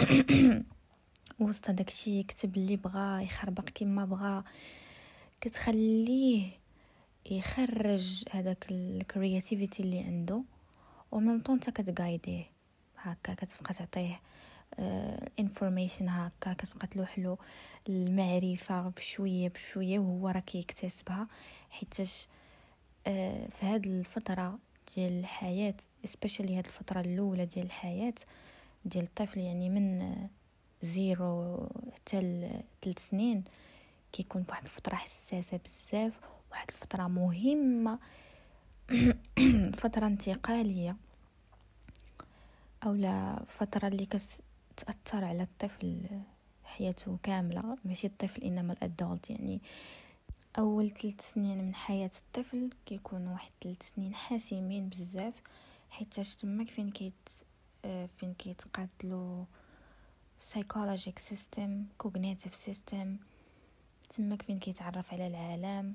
وسط 1.40 1.70
داكشي 1.70 2.18
يكتب 2.18 2.56
اللي 2.56 2.76
بغا 2.76 3.20
يخربق 3.20 3.64
كيما 3.64 4.04
بغا. 4.04 4.44
كتخليه 5.40 6.46
يخرج 7.30 8.24
هذاك 8.30 8.66
ال 8.70 8.80
creativity 8.80 9.82
اللي 9.82 10.00
عنده 10.00 10.42
و 11.12 11.18
même 11.18 11.40
temps 11.40 11.54
انت 11.54 11.70
كت 11.70 11.88
guide 11.88 12.33
يه 12.33 12.51
هكا 13.02 13.34
كتبقى 13.34 13.74
تعطيه 13.74 14.20
information 15.38 16.08
uh, 16.08 16.10
هكا 16.10 16.52
كتبقى 16.52 16.86
تلوح 16.86 17.18
له 17.18 17.38
المعرفة 17.88 18.88
بشوية 18.88 19.48
بشوية 19.48 19.98
وهو 19.98 20.28
راه 20.28 20.40
كيكتسبها. 20.40 21.26
حيتاش 21.70 22.28
آه، 23.06 23.46
في 23.46 23.66
هاد 23.66 23.86
الفترة 23.86 24.58
ديال 24.96 25.18
الحياة 25.18 25.74
especially 26.06 26.50
هاد 26.50 26.66
الفترة 26.66 27.00
الأولى 27.00 27.46
ديال 27.46 27.66
الحياة 27.66 28.14
ديال 28.84 29.04
الطفل 29.04 29.40
يعني 29.40 29.70
من 29.70 30.16
زيرو 30.82 31.68
حتى 31.94 32.20
ثلاث 32.82 33.08
سنين 33.08 33.44
كيكون 34.12 34.42
فواحد 34.42 34.64
الفترة 34.64 34.94
حساسة 34.94 35.60
بزاف 35.64 36.20
واحد 36.50 36.68
الفترة 36.70 37.08
مهمة. 37.08 37.98
فترة 39.82 40.06
انتقالية. 40.06 40.96
اولا 42.84 43.44
فترة 43.46 43.88
اللي 43.88 44.06
كتأثر 44.06 45.24
على 45.24 45.42
الطفل 45.42 46.02
حياته 46.64 47.18
كاملة. 47.22 47.78
ماشي 47.84 48.06
الطفل 48.06 48.42
إنما 48.42 48.72
الادولت 48.72 49.30
يعني 49.30 49.60
أول 50.58 50.90
ثلاث 50.90 51.32
سنين 51.32 51.64
من 51.64 51.74
حياة 51.74 52.10
الطفل 52.18 52.70
كيكون 52.86 53.28
واحد 53.28 53.50
ثلاث 53.62 53.82
سنين 53.82 54.14
حاسمين 54.14 54.88
بزاف 54.88 55.42
حيت 55.90 56.20
تماك 56.20 56.68
فين 56.68 56.90
كيت 56.90 57.28
آه، 57.84 58.06
فين 58.06 58.34
كيتقاتلو 58.34 59.44
psychologic 60.50 61.18
system 61.30 61.70
cognitive 62.04 62.54
system 62.68 63.06
تماك 64.10 64.42
فين 64.42 64.58
كيتعرف 64.58 65.12
على 65.12 65.26
العالم 65.26 65.94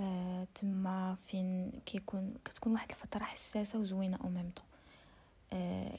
آه 0.00 0.46
تما 0.54 1.16
فين 1.26 1.72
كيكون 1.86 2.34
كتكون 2.44 2.72
واحد 2.72 2.90
الفترة 2.90 3.24
حساسة 3.24 3.78
وزوينة 3.78 4.16
أو 4.16 4.28
ميم 4.28 4.50
طون. 4.50 4.69
آه 5.52 5.98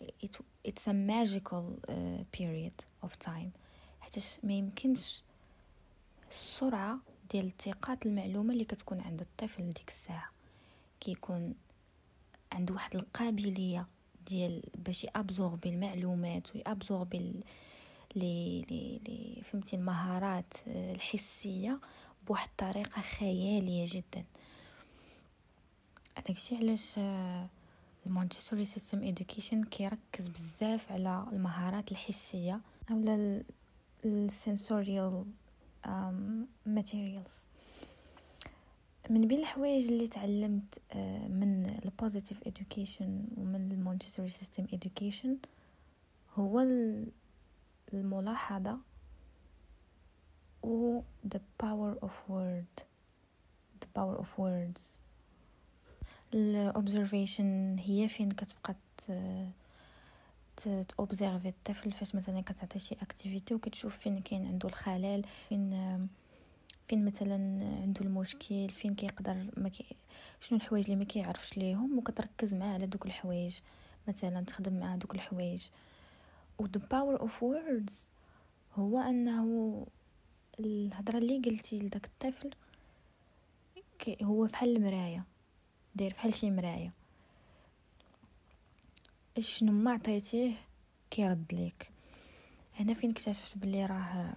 it's 0.67 0.87
a 0.87 0.93
magical 0.93 1.89
uh, 1.89 2.23
period 2.37 3.05
of 3.05 3.27
time. 3.27 3.49
حيت 4.01 4.23
ما 4.43 4.53
يمكنش 4.53 5.23
السرعة 6.29 6.97
ديال 7.31 7.45
التقاط 7.45 8.05
المعلومة 8.05 8.53
اللي 8.53 8.65
كتكون 8.65 8.99
عند 9.01 9.21
الطفل 9.21 9.69
ديك 9.69 9.89
الساعة. 9.89 10.29
كيكون 10.99 11.53
عنده 12.51 12.73
واحد 12.73 12.95
القابلية 12.95 13.85
ديال 14.27 14.63
باش 14.75 15.03
ي 15.03 15.11
absorb 15.12 15.61
ي 15.61 15.69
المعلومات 15.69 16.55
وي 16.55 16.69
absorb 16.69 17.12
ي 17.12 17.19
لي 18.15 18.61
لي 18.61 18.99
لي 19.07 19.41
فهمتي 19.43 19.75
المهارات 19.75 20.53
آه، 20.67 20.93
الحسية 20.93 21.79
بواحد 22.27 22.49
الطريقة 22.49 23.01
خيالية 23.01 23.85
جدا. 23.89 24.25
هذاك 26.17 26.37
علاش 26.51 26.95
آه، 26.97 27.47
المونتيسوري 28.05 28.65
system 28.65 29.03
education 29.03 29.63
كيركز 29.63 30.27
بزاف 30.27 30.91
على 30.91 31.25
المهارات 31.31 31.91
الحسية 31.91 32.61
اولا 32.91 33.43
ال 34.05 34.17
sensorial 34.17 35.25
materials. 36.67 37.31
من 39.09 39.27
بين 39.27 39.39
الحوايج 39.39 39.91
اللي 39.91 40.07
تعلمت 40.07 40.81
آه، 40.91 41.27
من 41.27 41.79
ال 41.85 41.92
positive 41.92 42.43
education 42.43 43.37
ومن 43.37 43.71
المونتسوري 43.71 44.29
system 44.29 44.67
education 44.67 45.29
هو 46.35 46.67
الملاحظة 47.93 48.77
و 50.63 51.01
the 51.27 51.39
power 51.63 52.05
of 52.05 52.11
word 52.29 52.83
the 53.81 53.87
power 53.99 54.17
of 54.19 54.27
words. 54.37 54.99
ال 56.33 56.45
observation 56.45 57.79
هي 57.79 58.07
فين 58.07 58.31
كتبقى 58.31 58.75
ت 60.87 60.94
observe 60.94 61.42
ي 61.42 61.49
الطفل 61.49 61.91
فاش 61.91 62.15
مثلا 62.15 62.41
كتعطي 62.41 62.79
شي 62.79 62.95
activity 63.01 63.53
وكتشوف 63.53 63.97
فين 63.97 64.21
كاين 64.21 64.45
عنده 64.45 64.69
الخلل 64.69 65.23
فين 65.49 65.69
فين 66.87 67.05
مثلا 67.05 67.35
عنده 67.81 68.01
المشكل 68.01 68.69
فين 68.69 68.95
كيقدر 68.95 69.45
ما 69.57 69.69
كي 69.69 69.85
شنو 70.41 70.57
الحوايج 70.59 70.83
اللي 70.83 70.95
ما 70.95 71.03
كيعرفش 71.03 71.57
ليهم 71.57 71.97
وكتركز 71.97 72.53
معاه 72.53 72.73
على 72.73 72.85
دوك 72.85 73.05
الحوايج 73.05 73.59
مثلا 74.07 74.41
تخدم 74.45 74.79
مع 74.79 74.95
دوك 74.95 75.15
الحوايج. 75.15 75.67
و 76.59 76.65
the 76.67 76.79
power 76.79 77.21
of 77.21 77.31
words 77.41 77.93
هو 78.75 78.99
أنه 78.99 79.87
الهضره 80.59 81.17
اللي 81.17 81.39
قلتي 81.39 81.79
لداك 81.79 82.05
الطفل 82.05 82.49
هو 84.23 84.45
بحال 84.45 84.75
المراية. 84.75 85.23
داير 85.95 86.13
بحال 86.13 86.33
شي 86.33 86.51
مراية. 86.51 86.91
شنو 89.39 89.71
ما 89.71 89.91
عطيتيه 89.91 90.53
كيرد 91.11 91.53
ليك. 91.53 91.91
هنا 92.79 92.93
فين 92.93 93.11
اكتشفت 93.11 93.57
بلي 93.57 93.85
راه 93.85 94.35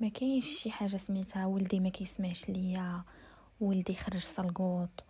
ما 0.00 0.08
كاينش 0.08 0.46
شي 0.46 0.70
حاجة 0.70 0.96
سميتها 0.96 1.46
ولدي 1.46 1.80
ما 1.80 1.88
كيسمعش 1.88 2.48
ليا 2.48 3.02
ولدي 3.60 3.94
خرج 3.94 4.20
سلقوط 4.20 5.04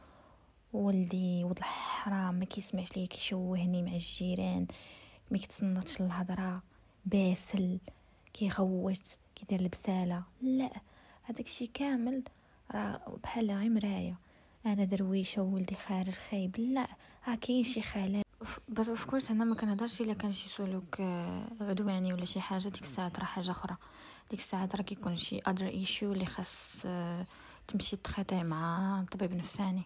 ولدي 0.73 1.45
ولد 1.45 1.59
الحرام 1.59 2.35
ما 2.35 2.45
كيسمعش 2.45 2.97
ليا 2.97 3.07
كيشوهني 3.07 3.83
مع 3.83 3.93
الجيران 3.93 4.67
ما 5.31 5.39
كيتصنتش 5.39 6.01
الهضره 6.01 6.63
باسل 7.07 7.79
كيغوت 8.33 9.19
كيدير 9.35 9.61
البساله 9.61 10.23
لا 10.43 10.71
هذاك 11.23 11.47
الشيء 11.47 11.71
كامل 11.75 12.23
راه 12.71 13.19
بحال 13.23 13.51
غير 13.51 13.71
مراية. 13.71 14.19
أنا 14.67 14.85
درويشة 14.85 15.43
وولدي 15.43 15.75
خارج 15.75 16.11
خايب. 16.13 16.57
لا 16.61 16.87
ها 17.25 17.35
كاين 17.35 17.65
شي 17.65 17.83
خلل. 17.83 18.23
بس 18.69 18.89
of 18.89 19.05
course 19.05 19.31
أنا 19.31 19.45
ما 19.45 19.55
كنهضرش 19.55 20.01
إلا 20.01 20.15
كان 20.15 20.33
شي 20.33 20.49
سلوك 20.49 21.01
آه، 21.01 21.47
عدواني 21.61 22.13
ولا 22.15 22.25
شي 22.25 22.41
حاجة. 22.41 22.69
ديك 22.69 22.83
الساعة 22.83 23.13
راه 23.19 23.25
حاجة 23.25 23.51
أخرى. 23.51 23.77
ديك 24.31 24.39
الساعة 24.41 24.69
راه 24.75 24.83
كيكون 24.83 25.17
شي 25.17 25.39
other 25.39 25.67
issue 25.67 26.13
اللي 26.13 26.27
خاص 26.27 26.83
آه، 26.87 27.27
تمشي 27.69 27.97
تخاطي 27.97 28.43
مع 28.43 29.05
طبيب 29.13 29.35
نفساني. 29.35 29.83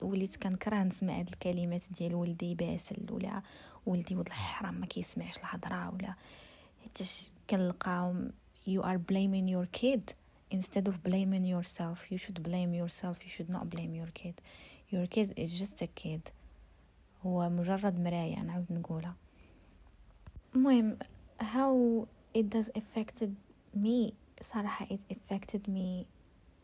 وليت 0.00 0.36
كنكره 0.36 0.82
نسمع 0.82 1.18
هاد 1.18 1.28
الكلمات 1.28 1.82
ديال 1.90 2.14
ولدي 2.14 2.54
باسل 2.54 3.06
ولا 3.10 3.42
ولدي 3.86 4.14
ولد 4.16 4.26
الحرام 4.26 4.74
ما 4.74 4.86
كيسمعش 4.86 5.38
الهضرة 5.38 5.90
ولا 5.94 6.14
حيتاش 6.82 7.32
كنلقاهم 7.50 8.30
you 8.68 8.82
are 8.82 8.98
blaming 9.12 9.48
your 9.54 9.80
kid. 9.80 10.00
Instead 10.50 10.88
of 10.88 11.02
blaming 11.02 11.44
yourself 11.44 12.10
you 12.12 12.18
should 12.18 12.42
blame 12.42 12.72
yourself 12.74 13.16
you 13.24 13.30
should 13.36 13.50
not 13.56 13.64
blame 13.74 13.92
your 13.94 14.10
kid 14.20 14.36
your 14.90 15.06
kid 15.06 15.32
is 15.36 15.50
just 15.52 15.82
a 15.82 15.88
kid 16.02 16.32
هو 17.26 17.48
مجرد 17.48 18.00
مراية 18.00 18.38
نعاود 18.42 18.66
نقولها 18.70 19.14
المهم 20.54 20.98
how 21.40 22.06
it 22.38 22.44
does 22.56 22.70
affected 22.78 23.30
me 23.76 24.12
صراحة 24.42 24.86
it 24.86 25.00
affected 25.10 25.68
me 25.68 26.06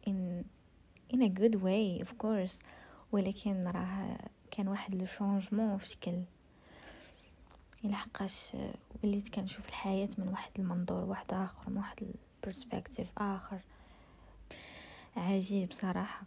in 0.07 0.45
in 1.14 1.23
a 1.23 1.29
good 1.29 1.55
way 1.55 2.00
of 2.03 2.19
course 2.19 2.62
ولكن 3.12 3.64
راه 3.67 4.19
كان 4.50 4.69
واحد 4.69 4.95
لو 4.95 5.07
شونجمون 5.07 5.79
في 5.79 5.88
شكل 5.88 6.23
إلى 7.85 7.95
حقاش 7.95 8.53
وليت 9.05 9.29
كنشوف 9.29 9.69
الحياة 9.69 10.09
من 10.19 10.29
واحد 10.29 10.50
المنظور 10.59 11.05
واحد 11.05 11.35
اخر 11.35 11.71
من 11.71 11.76
واحد 11.76 12.07
البرسبكتيف 12.45 13.07
آخر. 13.19 13.61
عجيب 15.17 15.73
صراحة. 15.73 16.23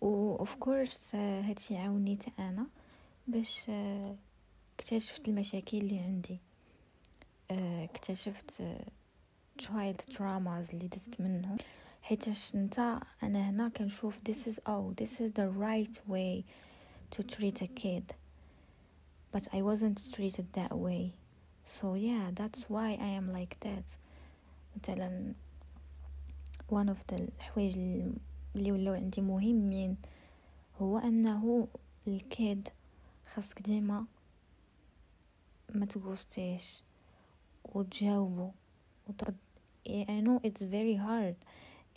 و 0.00 0.36
of 0.36 0.54
course 0.54 1.14
هادشي 1.14 1.76
عاوني 1.76 2.18
أنا 2.38 2.66
باش 3.26 3.70
اكتشفت 4.78 5.28
المشاكل 5.28 5.76
اللي 5.76 5.98
عندي. 5.98 6.38
اكتشفت 7.84 8.62
child 9.58 9.96
traumas 9.96 10.70
اللي 10.70 10.88
دزت 10.88 11.20
منهم. 11.20 11.56
حيتاش 12.02 12.56
نتا 12.56 13.00
أنا 13.22 13.50
هنا 13.50 13.68
كنشوف 13.68 14.18
this 14.28 14.48
is 14.48 14.58
oh 14.68 15.02
this 15.02 15.20
is 15.20 15.32
the 15.32 15.48
right 15.48 16.00
way 16.08 16.44
to 17.14 17.22
treat 17.22 17.62
a 17.62 17.68
kid. 17.82 18.14
But 19.34 19.44
I 19.54 19.62
wasn't 19.62 19.98
treated 20.14 20.46
that 20.58 20.72
way. 20.86 21.04
So 21.64 21.86
yeah 21.94 22.26
that's 22.40 22.62
why 22.68 22.88
I 23.08 23.10
am 23.20 23.26
like 23.38 23.54
that. 23.66 23.88
مثلا 24.76 25.34
of 26.72 26.98
the 27.12 27.20
الحوايج 27.20 27.76
اللي 28.56 28.72
ولاو 28.72 28.94
عندي 28.94 29.20
مهمين 29.20 29.96
هو 30.80 30.98
أنه 30.98 31.68
الكيد 32.06 32.68
خاصك 33.26 33.62
ديما 33.62 34.06
ما 35.74 35.86
تغوستيش 35.86 36.82
وتجاوبو 37.64 38.50
وترد 39.08 39.36
I 39.88 40.20
know 40.20 40.40
it's 40.44 40.62
very 40.62 40.94
hard 40.94 41.36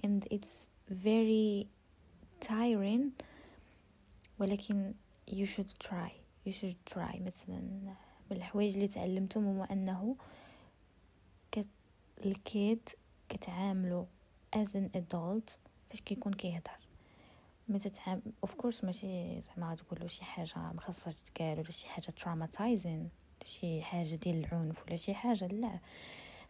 and 0.03 0.27
it's 0.32 0.67
very 0.89 1.67
tiring 2.39 3.12
ولكن 4.39 4.94
you 5.32 5.46
should 5.46 5.74
try 5.88 6.12
you 6.48 6.51
should 6.51 6.94
try 6.94 7.22
مثلا 7.22 7.60
من 8.32 8.38
الحوايج 8.38 8.74
اللي 8.74 8.88
تعلمتهم 8.88 9.58
هو 9.58 9.63
أنه. 9.63 10.15
ال 12.25 12.41
kid 12.41 12.89
كتعاملو 13.29 14.07
as 14.55 14.69
an 14.69 14.98
adult 14.98 15.57
فاش 15.89 16.01
كيكون 16.05 16.34
كيهضر. 16.34 16.79
ما 17.67 17.77
تتعامل 17.77 18.22
of 18.43 18.53
course 18.53 18.83
ماشي 18.84 19.41
زعما 19.41 19.75
تقول 19.75 20.10
شي 20.12 20.24
حاجة 20.24 20.57
ما 20.57 20.81
خاصهاش 20.81 21.15
تتقال 21.15 21.60
ولا 21.60 21.72
شي 21.72 21.88
حاجة 21.88 22.05
traumatizing 22.05 23.09
شي 23.45 23.81
حاجة 23.81 24.16
ديال 24.16 24.46
العنف 24.46 24.83
ولا 24.87 24.96
شي 24.96 25.13
حاجة 25.13 25.48
لا. 25.48 25.79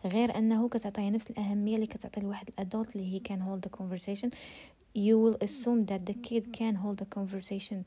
غير 0.06 0.38
أنه 0.38 0.70
كتعطيه 0.70 1.10
نفس 1.10 1.30
الأهمية 1.30 1.76
اللي 1.76 1.88
كتعطي 1.88 2.22
لواحد 2.22 2.50
ال 2.50 2.57
adult 2.57 2.96
اللي 2.96 3.14
هي 3.14 3.20
كان 3.20 3.40
hold 3.42 3.68
the 3.68 3.80
conversation. 3.80 4.30
You 4.98 5.18
will 5.24 5.38
assume 5.48 5.86
that 5.92 6.06
the 6.10 6.14
kid 6.14 6.44
can 6.58 6.76
hold 6.76 7.00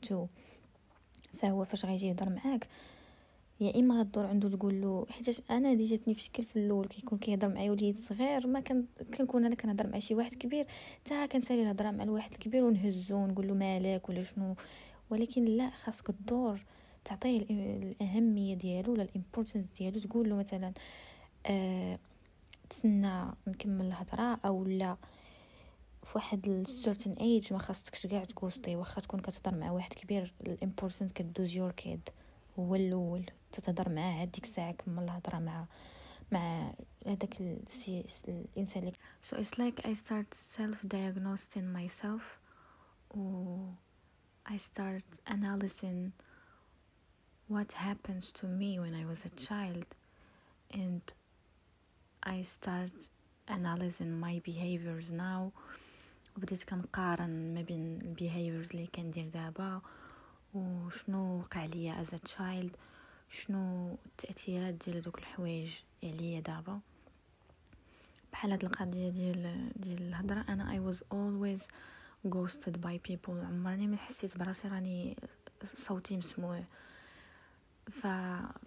too. 0.09 0.27
فهو 1.37 1.65
فاش 1.65 1.85
غيجي 1.85 2.07
يهضر 2.07 2.29
معاك 2.29 2.67
يا 3.59 3.79
إما 3.79 3.99
غدور 3.99 4.25
عنده 4.25 4.49
تقول 4.49 4.81
له 4.81 5.05
حيتاش 5.09 5.41
أنا 5.49 5.73
دي 5.73 5.83
جاتني 5.83 6.13
في 6.15 6.21
شكل 6.23 6.43
في 6.43 6.55
الأول 6.55 6.87
كيكون 6.87 7.17
كيهضر 7.19 7.47
معايا 7.49 7.71
وليد 7.71 7.99
صغير 7.99 8.47
ما 8.47 8.59
كان 8.59 8.85
كنكون 9.17 9.45
أنا 9.45 9.55
كنهضر 9.55 9.87
مع 9.87 9.99
شي 9.99 10.15
واحد 10.15 10.33
كبير 10.33 10.65
حتى 11.05 11.27
كنسالي 11.27 11.63
الهضرة 11.63 11.91
مع 11.91 12.03
الواحد 12.03 12.33
الكبير 12.33 12.63
ونهزو 12.63 13.17
ونقول 13.17 13.47
له 13.47 13.53
مالك 13.53 14.09
ولا 14.09 14.23
شنو. 14.23 14.55
ولكن 15.09 15.45
لا 15.45 15.69
خاصك 15.69 16.07
تدور 16.07 16.59
تعطيه 17.05 17.41
الأهمية 17.49 18.53
ديالو 18.53 18.93
ولا 18.93 19.03
الامبورتانس 19.03 19.67
ديالو 19.79 19.99
تقول 19.99 20.29
له 20.29 20.35
مثلا 20.35 20.73
آه 21.45 21.99
تسنى 22.69 23.25
نكمل 23.47 23.85
الهضرة 23.85 24.39
أو 24.45 24.65
لا. 24.65 24.97
في 26.03 26.11
واحد 26.15 26.47
ال 26.47 26.55
certain 26.55 27.11
age 27.13 27.53
ما 27.53 27.59
خاصكش 27.59 28.07
كاع 28.07 28.23
t'coster 28.23 28.75
واخا 28.75 29.01
تكون 29.01 29.19
كتهضر 29.19 29.57
مع 29.57 29.71
واحد 29.71 29.93
كبير 29.93 30.33
ال 30.47 30.53
important 30.53 31.11
كدوز 31.11 31.55
your 31.55 31.71
kid 31.71 32.09
هو 32.58 32.74
الاول 32.74 33.30
تتهضر 33.52 33.88
معاه 33.88 34.22
هذيك 34.22 34.44
الساعه 34.44 34.72
كمل 34.72 35.04
الهضره 35.04 35.38
مع 35.38 35.66
مع 36.32 36.74
هذاك 37.06 37.40
الانسان 37.40 38.82
اللي 38.82 38.92
so 39.22 39.36
it's 39.36 39.58
like 39.58 39.86
I 39.86 39.94
start 39.94 40.34
self 40.34 40.76
diagnosing 40.88 41.66
myself 41.78 42.22
و 43.16 43.56
I 44.46 44.56
start 44.56 45.08
analyzing 45.26 46.12
what 47.48 47.72
happens 47.72 48.32
to 48.32 48.46
me 48.46 48.78
when 48.78 48.94
I 48.94 49.04
was 49.12 49.24
a 49.24 49.32
child 49.46 49.86
and 50.82 51.02
I 52.22 52.42
start 52.42 52.96
analyzing 53.48 54.12
my 54.20 54.40
behaviors 54.48 55.10
now 55.10 55.52
وبديت 56.36 56.64
كنقارن 56.64 57.54
ما 57.54 57.62
بين 57.62 58.00
البيهيفيرز 58.00 58.70
اللي 58.70 58.86
كندير 58.86 59.28
دابا 59.28 59.80
وشنو 60.53 61.39
وقع 61.39 61.65
ليا 61.65 62.01
as 62.01 62.09
child 62.09 62.75
شنو 63.29 63.95
التأثيرات 64.05 64.73
ديال 64.73 65.01
دوك 65.01 65.17
الحوايج 65.17 65.71
عليا 66.03 66.39
دابا؟ 66.39 66.79
بحال 68.31 68.51
هاد 68.51 68.65
القضية 68.65 69.09
ديال 69.09 69.71
ديال 69.75 70.01
الهضرة 70.01 70.45
أنا 70.49 70.71
I 70.71 70.79
was 70.79 71.03
always 71.03 71.61
ghosted 72.27 72.73
by 72.73 72.97
people. 73.11 73.29
عمرني 73.29 73.87
ما 73.87 73.97
حسيت 73.97 74.37
براسي 74.37 74.67
راني 74.67 75.17
صوتي 75.73 76.17
مسموع. 76.17 76.63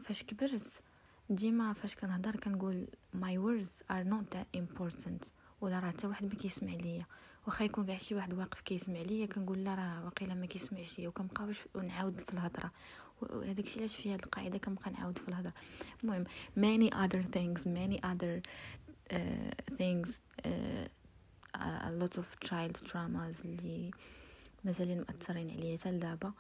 فاش 0.05 0.23
كبرت 0.23 0.83
ديما 1.31 1.73
فاش 1.73 1.95
كنهضر 1.95 2.37
كنقول 2.37 2.87
my 3.14 3.37
words 3.37 3.95
are 3.95 4.05
not 4.05 4.37
that 4.37 4.61
important. 4.61 5.27
ولا 5.61 5.81
راه 5.81 5.90
حتى 5.90 6.07
واحد 6.07 6.25
ما 6.25 6.35
كيسمع 6.35 6.73
ليا. 6.73 7.07
واخا 7.47 7.65
يكون 7.65 7.87
كاع 7.87 7.99
شي 7.99 8.15
واحد 8.15 8.33
واقف 8.35 8.61
كيسمع 8.61 8.99
ليا 9.01 9.27
كنقول 9.27 9.65
لا 9.65 9.75
راه 9.75 10.05
واقيلا 10.05 10.35
ما 10.35 10.47
كيسمعش 10.47 10.99
ليا 10.99 11.09
وكنبقى 11.09 11.47
باش 11.47 11.59
نعاود 11.85 12.21
في 12.21 12.33
الهضرة. 12.33 12.73
وهذاك 13.23 13.59
الشيء 13.59 13.79
علاش 13.79 13.97
فيها 13.97 14.15
هاد 14.15 14.23
القاعدة 14.23 14.59
كنبقى 14.59 14.91
نعاود 14.91 15.19
في 15.19 15.29
الهضرة. 15.29 15.53
المهم 16.05 16.25
many 16.57 16.91
other 16.95 17.23
things 17.37 17.61
many 17.67 17.99
other 18.05 18.41
uh, 19.13 19.17
things 19.79 20.21
uh, 20.45 20.89
a 21.89 21.91
lot 22.01 22.17
of 22.19 22.49
child 22.49 22.89
traumas 22.91 23.45
اللي 23.45 23.91
مازالين 24.65 24.99
مأثرين 25.09 25.51
عليا 25.51 25.79
حتى 25.79 25.91
لدابا. 25.93 26.33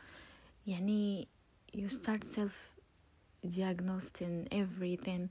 يعني 0.66 1.28
you 1.76 1.88
start 1.90 2.24
self 2.24 2.54
diagnosing 3.46 4.48
everything 4.54 5.28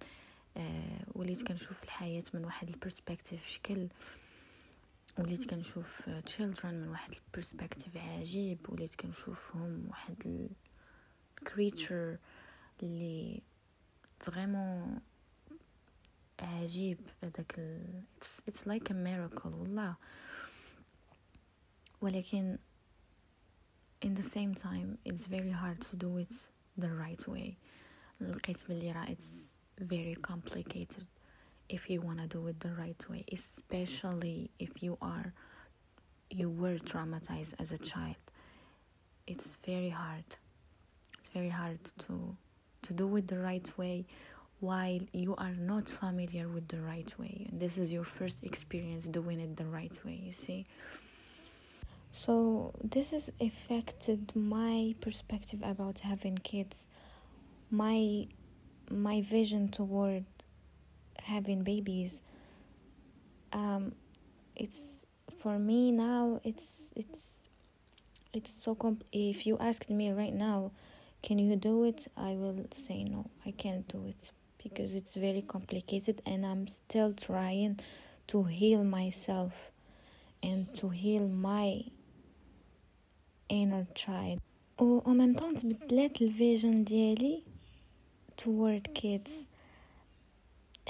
uh, 0.57 0.61
وليت 1.15 1.47
كنشوف 1.47 1.83
الحياة 1.83 2.23
من 2.33 2.45
واحد 2.45 2.69
ال 2.69 2.76
perspective 2.76 3.47
شكل 3.47 3.87
وليت 5.19 5.49
كنشوف 5.49 6.09
children 6.09 6.65
من 6.65 6.87
واحد 6.87 7.13
ال 7.13 7.20
perspective 7.20 7.97
عجيب 7.97 8.69
وليت 8.69 8.95
كنشوفهم 8.95 9.85
واحد 9.89 10.49
ال 11.41 11.50
creature 11.50 12.17
اللي 12.83 13.41
vraiment 14.19 14.99
عجيب. 16.39 16.99
هذاك 17.23 17.81
it's, 18.21 18.51
it's 18.51 18.65
like 18.65 18.89
a 18.89 18.93
miracle 18.93 19.45
والله. 19.45 19.95
ولكن 22.01 22.57
in 24.05 24.13
the 24.13 24.23
same 24.23 24.53
time 24.53 24.97
it's 25.05 25.27
very 25.27 25.51
hard 25.51 25.81
to 25.81 25.95
do 25.95 26.17
it 26.17 26.49
the 26.77 26.89
right 26.89 27.27
way. 27.27 27.57
لقيت 28.21 28.67
بلي 28.69 28.91
راه 28.91 29.05
it's 29.05 29.55
very 29.81 30.15
complicated. 30.31 31.05
If 31.71 31.89
you 31.89 31.99
want 32.01 32.19
to 32.19 32.27
do 32.27 32.45
it 32.47 32.59
the 32.59 32.73
right 32.73 33.03
way 33.09 33.23
especially 33.31 34.51
if 34.59 34.83
you 34.83 34.97
are 35.01 35.33
you 36.31 36.49
were 36.49 36.75
traumatized 36.75 37.53
as 37.59 37.71
a 37.71 37.77
child. 37.77 38.15
It's 39.27 39.57
very 39.65 39.89
hard. 39.89 40.23
It's 41.19 41.27
very 41.27 41.49
hard 41.49 41.79
to 42.05 42.35
to 42.83 42.93
do 42.93 43.15
it 43.17 43.27
the 43.27 43.37
right 43.37 43.77
way 43.77 44.05
while 44.59 44.99
you 45.13 45.35
are 45.35 45.53
not 45.53 45.87
familiar 45.87 46.47
with 46.47 46.67
the 46.67 46.81
right 46.81 47.13
way. 47.19 47.47
And 47.49 47.59
this 47.59 47.77
is 47.77 47.91
your 47.91 48.03
first 48.03 48.43
experience 48.43 49.07
doing 49.07 49.39
it 49.39 49.55
the 49.55 49.65
right 49.65 49.97
way 50.03 50.19
you 50.23 50.31
see? 50.31 50.65
So 52.11 52.73
this 52.83 53.11
has 53.11 53.29
affected 53.39 54.35
my 54.35 54.95
perspective 54.99 55.61
about 55.63 55.99
having 55.99 56.37
kids, 56.37 56.89
my 57.69 58.27
my 58.89 59.21
vision 59.21 59.69
toward 59.69 60.25
having 61.22 61.62
babies. 61.62 62.22
Um, 63.52 63.92
it's 64.54 65.06
for 65.38 65.58
me 65.58 65.92
now. 65.92 66.40
It's 66.44 66.92
it's 66.96 67.42
it's 68.32 68.52
so 68.62 68.74
comp- 68.74 69.04
if 69.12 69.46
you 69.46 69.56
asked 69.58 69.90
me 69.90 70.10
right 70.12 70.34
now, 70.34 70.72
can 71.22 71.38
you 71.38 71.56
do 71.56 71.84
it? 71.84 72.06
I 72.16 72.32
will 72.32 72.66
say 72.72 73.04
no. 73.04 73.30
I 73.44 73.52
can't 73.52 73.86
do 73.88 74.04
it 74.06 74.30
because 74.62 74.94
it's 74.94 75.14
very 75.14 75.42
complicated 75.42 76.22
and 76.26 76.44
I'm 76.44 76.66
still 76.66 77.12
trying 77.12 77.80
to 78.28 78.42
heal 78.44 78.82
myself 78.84 79.70
and 80.42 80.72
to 80.74 80.88
heal 80.88 81.28
my 81.28 81.84
inner 83.48 83.86
child 83.94 84.40
و 84.78 85.00
en 85.04 85.14
même 85.14 85.34
temps 85.34 85.62
تبدلات 85.62 86.22
الفيجن 86.22 86.84
ديالي 86.84 87.42
toward 88.36 88.82
kids 88.94 89.48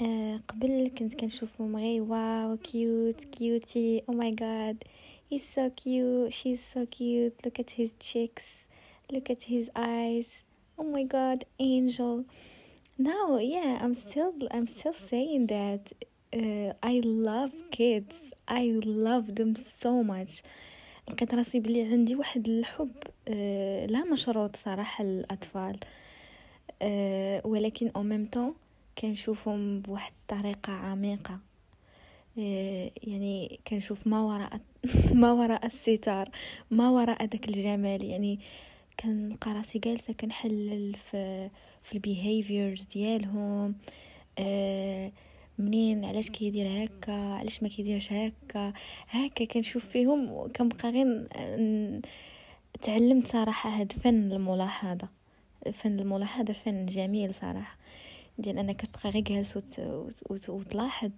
uh, 0.01 0.41
قبل 0.47 0.91
كنت 0.97 1.13
كنشوفهم 1.13 1.75
غير 1.75 2.01
واو 2.01 2.57
كيوت 2.57 3.23
كيوتي 3.23 4.03
او 4.09 4.13
ماي 4.13 4.31
جاد 4.31 4.83
he's 5.33 5.43
so 5.55 5.69
cute 5.81 6.33
she's 6.33 6.61
so 6.73 6.85
cute 6.97 7.35
look 7.45 7.59
at 7.59 7.71
his 7.79 7.91
cheeks 7.99 8.67
look 9.13 9.29
at 9.29 9.43
his 9.43 9.69
eyes 9.75 10.29
oh 10.79 10.87
my 10.95 11.03
god 11.15 11.39
angel 11.59 12.15
now 13.11 13.27
yeah 13.55 13.73
i'm 13.83 13.93
still 13.93 14.31
i'm 14.55 14.67
still 14.75 14.97
saying 15.11 15.47
that 15.55 15.83
uh, 16.39 16.71
i 16.91 16.95
love 17.29 17.53
kids 17.77 18.17
i 18.47 18.63
love 19.07 19.25
them 19.35 19.55
so 19.55 20.03
much 20.03 20.43
لقيت 21.09 21.33
راسي 21.33 21.59
بلي 21.59 21.81
عندي 21.81 22.15
واحد 22.15 22.47
الحب 22.47 22.91
آه 23.27 23.85
لا 23.85 24.03
مشروط 24.03 24.55
صراحة 24.55 25.03
للأطفال 25.03 25.79
آه 26.81 27.41
ولكن 27.47 27.91
او 27.95 28.03
ميم 28.03 28.25
طون 28.25 28.53
كنشوفهم 28.98 29.80
بواحد 29.80 30.12
الطريقة 30.22 30.72
عميقة. 30.72 31.38
آه 32.38 32.90
يعني 33.02 33.60
كنشوف 33.66 34.06
ما 34.06 34.20
وراء 34.20 34.60
ما 35.22 35.32
وراء 35.32 35.66
الستار 35.66 36.28
ما 36.70 36.90
وراء 36.90 37.26
داك 37.26 37.48
الجمال. 37.48 38.04
يعني 38.04 38.40
كنلقى 39.00 39.52
راسي 39.52 39.78
جالسة 39.78 40.12
كنحلل 40.12 40.94
في 40.94 41.50
في 41.82 41.94
ال 41.94 42.03
behaviors 42.03 42.82
ديالهم. 42.82 43.74
آه 44.38 45.12
منين 45.58 46.04
علاش 46.04 46.30
كيدير 46.30 46.84
هكا 46.84 47.12
علاش 47.12 47.62
ما 47.62 47.68
كيديرش 47.68 48.12
هكا. 48.12 48.72
هكا 49.08 49.44
كنشوف 49.44 49.86
فيهم 49.88 50.48
كنبقى 50.56 50.90
غير 50.90 51.28
تعلمت 52.82 53.26
صراحة 53.26 53.70
هاد 53.70 53.92
فن 53.92 54.32
الملاحظة. 54.32 55.08
فن 55.72 56.00
الملاحظة 56.00 56.52
فن 56.52 56.86
جميل 56.86 57.34
صراحة. 57.34 57.76
ديال 58.41 58.57
انك 58.57 58.85
تبقى 58.85 59.09
غير 59.09 59.23
جالس 59.23 59.59
وتلاحظ 60.49 61.11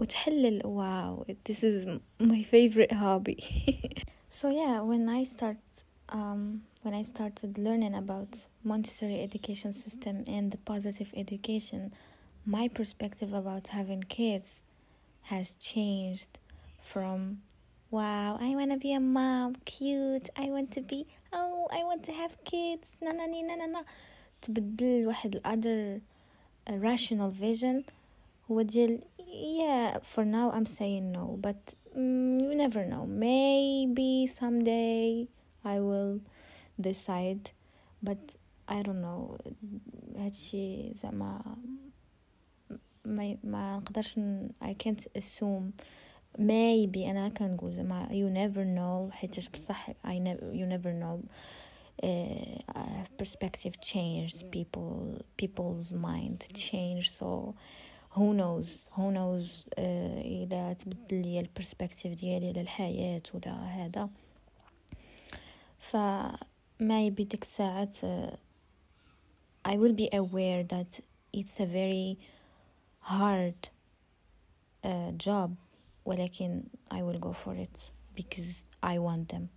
وتحلل 0.00 0.66
واو 0.66 1.24
this 1.48 1.62
is 1.62 1.86
my 2.20 2.42
favorite 2.42 2.92
hobby 2.92 3.40
so 4.38 4.48
yeah 4.50 4.80
when 4.80 5.08
I 5.08 5.24
start 5.24 5.56
um, 6.18 6.62
when 6.82 6.94
I 6.94 7.02
started 7.02 7.56
learning 7.66 7.94
about 7.94 8.32
Montessori 8.70 9.18
education 9.28 9.72
system 9.72 10.16
and 10.36 10.52
the 10.52 10.58
positive 10.72 11.10
education 11.16 11.92
my 12.46 12.68
perspective 12.68 13.32
about 13.32 13.68
having 13.68 14.02
kids 14.02 14.62
has 15.22 15.54
changed 15.54 16.32
from 16.80 17.38
wow 17.90 18.36
i 18.40 18.54
want 18.54 18.70
to 18.70 18.76
be 18.76 18.92
a 18.92 19.00
mom 19.00 19.54
cute 19.64 20.28
i 20.36 20.46
want 20.50 20.70
to 20.70 20.82
be 20.82 21.06
oh 21.32 21.66
i 21.72 21.82
want 21.84 22.02
to 22.04 22.12
have 22.12 22.32
kids 22.44 22.88
na 23.00 23.12
na 23.12 23.24
na 23.26 23.54
na 23.56 23.66
na 23.74 23.82
تبدل 24.41 25.07
واحد 25.07 25.37
other 25.37 26.01
rational 26.69 27.31
vision 27.31 27.83
هو 28.51 28.61
ديال 28.61 28.99
yeah 29.59 29.97
for 29.99 30.23
now 30.25 30.51
I'm 30.51 30.65
saying 30.65 31.11
no 31.11 31.37
but 31.41 31.73
mm, 31.97 32.41
you 32.41 32.55
never 32.55 32.85
know 32.85 33.05
maybe 33.05 34.27
someday 34.27 35.27
I 35.63 35.79
will 35.79 36.21
decide 36.79 37.51
but 38.03 38.35
I 38.67 38.81
don't 38.81 39.01
know 39.01 39.37
هادشي 40.17 40.93
زعما 40.93 41.55
ما 43.05 43.37
ما 43.43 43.77
نقدرش 43.77 44.19
I 44.61 44.73
can't 44.83 45.05
assume 45.17 45.71
maybe 46.37 46.97
أنا 46.97 47.29
كنقول 47.29 47.73
زعما 47.73 48.07
you 48.07 48.29
never 48.33 48.63
know 48.63 49.11
حيتاش 49.15 49.49
بصح 49.49 49.89
I 49.91 50.19
never 50.19 50.53
you 50.53 50.65
never 50.65 50.93
know 50.93 51.19
uh, 52.02 53.04
perspective 53.16 53.80
changes 53.80 54.42
people 54.42 55.24
people's 55.36 55.92
mind 55.92 56.44
change 56.54 57.10
so 57.10 57.54
who 58.10 58.34
knows 58.34 58.88
who 58.92 59.10
knows 59.10 59.66
uh, 59.78 59.80
اذا 60.24 60.72
تبدل 60.72 61.22
لي 61.22 61.40
البرسبكتيف 61.40 62.14
ديالي 62.14 62.52
للحياه 62.52 63.22
ولا 63.34 63.52
هذا 63.52 64.08
ف 65.78 65.96
maybe 66.82 67.22
ديك 67.22 67.42
الساعات 67.42 67.96
uh, 67.96 68.36
I 69.64 69.76
will 69.76 69.94
be 69.94 70.08
aware 70.12 70.62
that 70.64 71.00
it's 71.32 71.60
a 71.60 71.66
very 71.66 72.18
hard 73.00 73.68
uh, 74.84 75.10
job 75.16 75.54
ولكن 76.04 76.62
I 76.90 77.02
will 77.02 77.18
go 77.18 77.32
for 77.32 77.54
it 77.54 77.90
because 78.14 78.66
I 78.82 78.98
want 78.98 79.28
them 79.28 79.48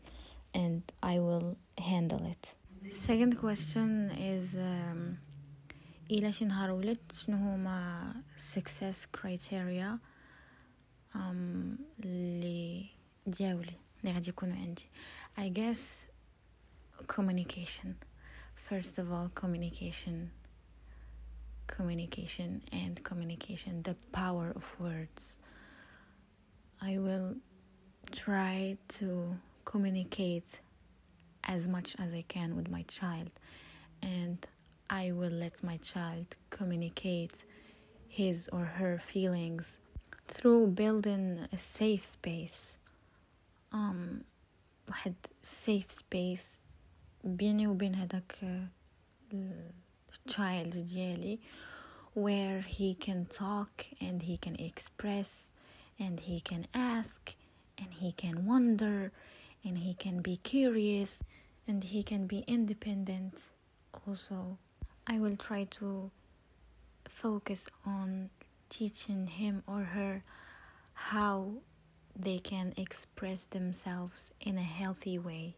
and 0.54 0.82
I 1.04 1.20
will 1.20 1.58
handle 1.78 2.26
it 2.26 2.56
second 2.91 3.38
question 3.38 4.12
is 4.12 4.56
um, 4.56 5.17
إلى 6.12 6.34
شي 6.34 6.46
نهار 6.46 6.72
ولدت 6.72 7.12
شنو 7.15 7.38
هما 7.38 8.13
success 8.38 9.08
criteria 9.17 10.00
um, 11.13 11.80
اللي 12.00 12.86
دياولي 13.28 13.74
اللي 14.00 14.13
غادي 14.13 14.30
يكونوا 14.30 14.56
عندي 14.56 14.86
I 15.38 15.50
guess 15.50 16.06
communication 17.08 17.96
first 18.70 18.98
of 18.98 19.12
all 19.12 19.30
communication 19.41 20.32
communication 21.67 22.63
and 22.72 23.04
communication, 23.04 23.84
the 23.84 23.96
power 24.12 24.52
of 24.56 24.63
words. 24.80 25.38
I 26.82 26.98
will 26.98 27.36
try 28.12 28.78
to 29.00 29.36
communicate 29.65 30.60
as 31.43 31.67
much 31.67 31.96
as 32.00 32.13
I 32.13 32.24
can 32.28 32.56
with 32.56 32.70
my 32.70 32.84
child, 32.84 33.32
and 34.02 34.46
I 34.89 35.12
will 35.12 35.32
let 35.32 35.63
my 35.63 35.78
child 35.78 36.36
communicate 36.50 37.46
his 38.08 38.50
or 38.52 38.65
her 38.65 39.02
feelings 39.12 39.80
through 40.28 40.67
building 40.67 41.48
a 41.52 41.58
safe 41.58 42.04
space. 42.04 42.78
Um, 43.72 44.24
واحد 44.89 45.15
safe 45.43 45.91
space 45.91 46.67
بيني 47.24 47.67
وبين 47.67 47.96
هذاك 47.96 48.67
child 50.28 50.70
ديالي 50.70 51.39
where 52.13 52.62
he 52.62 52.96
can 52.96 53.26
talk 53.26 53.86
and 54.02 54.24
he 54.24 54.38
can 54.38 54.56
express 54.56 55.52
and 56.00 56.22
he 56.22 56.39
can 56.39 56.65
ask 56.74 57.36
and 57.78 57.93
he 57.93 58.12
can 58.12 58.46
wonder 58.46 59.12
and 59.64 59.79
he 59.79 59.94
can 59.94 60.20
be 60.20 60.37
curious 60.37 61.22
and 61.66 61.85
he 61.85 62.03
can 62.03 62.27
be 62.27 62.44
independent 62.46 63.51
also. 64.07 64.59
I 65.07 65.18
will 65.18 65.37
try 65.37 65.64
to 65.79 66.11
focus 67.09 67.68
on 67.85 68.31
teaching 68.68 69.27
him 69.27 69.62
or 69.66 69.83
her 69.83 70.22
how 70.94 71.53
they 72.16 72.38
can 72.38 72.72
express 72.77 73.44
themselves 73.44 74.31
in 74.40 74.59
a 74.59 74.62
healthy 74.62 75.18
way. 75.18 75.57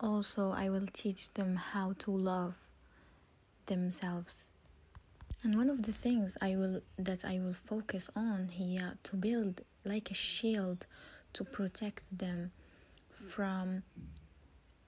Also 0.00 0.50
i 0.50 0.68
will 0.68 0.86
teach 0.92 1.32
them 1.34 1.56
how 1.56 1.94
to 1.98 2.10
love 2.10 2.54
themselves. 3.66 4.48
And 5.44 5.56
one 5.56 5.70
of 5.70 5.82
the 5.82 5.92
things 5.92 6.36
i 6.42 6.56
will 6.56 6.80
that 6.98 7.24
i 7.24 7.38
will 7.38 7.54
focus 7.66 8.10
on 8.14 8.48
here 8.48 8.94
to 9.04 9.16
build 9.16 9.62
like 9.84 10.10
a 10.10 10.14
shield 10.14 10.86
to 11.32 11.44
protect 11.44 12.04
them 12.16 12.52
from 13.30 13.82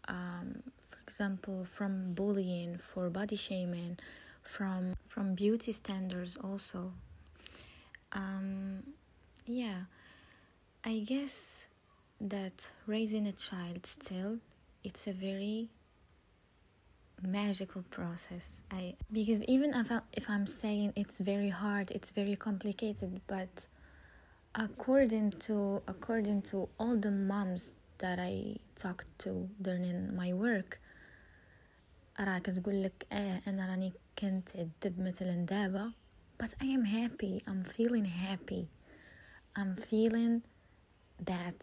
um, 0.08 0.62
for 0.90 0.98
example 1.06 1.64
from 1.64 2.12
bullying 2.14 2.78
for 2.78 3.08
body 3.10 3.36
shaming 3.36 3.98
from 4.42 4.94
from 5.08 5.34
beauty 5.34 5.72
standards 5.72 6.36
also. 6.42 6.92
Um, 8.12 8.82
yeah. 9.46 9.84
I 10.84 10.98
guess 10.98 11.66
that 12.20 12.70
raising 12.86 13.26
a 13.26 13.32
child 13.32 13.86
still 13.86 14.38
it's 14.82 15.06
a 15.06 15.12
very 15.12 15.70
magical 17.22 17.82
process. 17.90 18.60
I 18.70 18.94
because 19.12 19.42
even 19.42 19.70
if, 19.74 19.90
I, 19.90 20.00
if 20.12 20.28
i'm 20.28 20.46
saying 20.46 20.92
it's 20.96 21.18
very 21.18 21.48
hard 21.48 21.90
it's 21.90 22.10
very 22.10 22.36
complicated 22.36 23.20
but 23.26 23.66
according 24.54 25.30
to 25.46 25.82
according 25.88 26.42
to 26.42 26.68
all 26.78 26.96
the 26.96 27.10
moms 27.10 27.74
that 28.04 28.18
I 28.18 28.34
talked 28.82 29.10
to 29.24 29.30
during 29.62 29.98
my 30.20 30.30
work 30.44 30.78
راه 32.20 32.38
كتقول 32.38 32.82
لك 32.82 33.06
آه 33.12 33.40
أنا 33.46 33.66
راني 33.70 33.92
كنتعذب 34.18 35.00
مثلا 35.00 35.34
دابا 35.46 35.92
but 36.42 36.50
I 36.62 36.64
am 36.66 36.84
happy 36.84 37.42
I'm 37.48 37.64
feeling 37.76 38.04
happy 38.04 38.64
I'm 39.58 39.76
feeling 39.90 40.42
that 41.30 41.60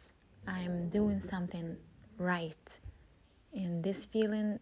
I'm 0.48 0.90
doing 0.90 1.20
something 1.32 1.68
right 2.20 2.68
and 3.54 3.84
this 3.84 4.06
feeling 4.06 4.60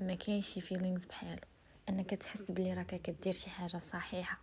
ما 0.00 0.14
كاينش 0.14 0.48
شي 0.48 0.60
feelings 0.60 1.08
بحالو 1.08 1.40
انك 1.88 2.10
تحس 2.14 2.50
بلي 2.50 2.74
راك 2.74 2.94
كدير 3.02 3.32
شي 3.32 3.50
حاجة 3.50 3.78
صحيحه 3.78 4.38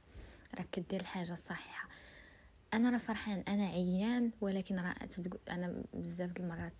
راك 0.58 0.68
كدير 0.72 1.02
الحاجة 1.02 1.34
الصحيحه 1.34 1.90
أنا 2.74 2.90
راه 2.90 2.98
فرحان 2.98 3.44
أنا 3.48 3.66
عيان 3.68 4.32
ولكن 4.42 4.80
راه 4.80 4.96
أنا 5.50 5.84
بزاف 5.94 6.32
د 6.32 6.40
المرات 6.40 6.74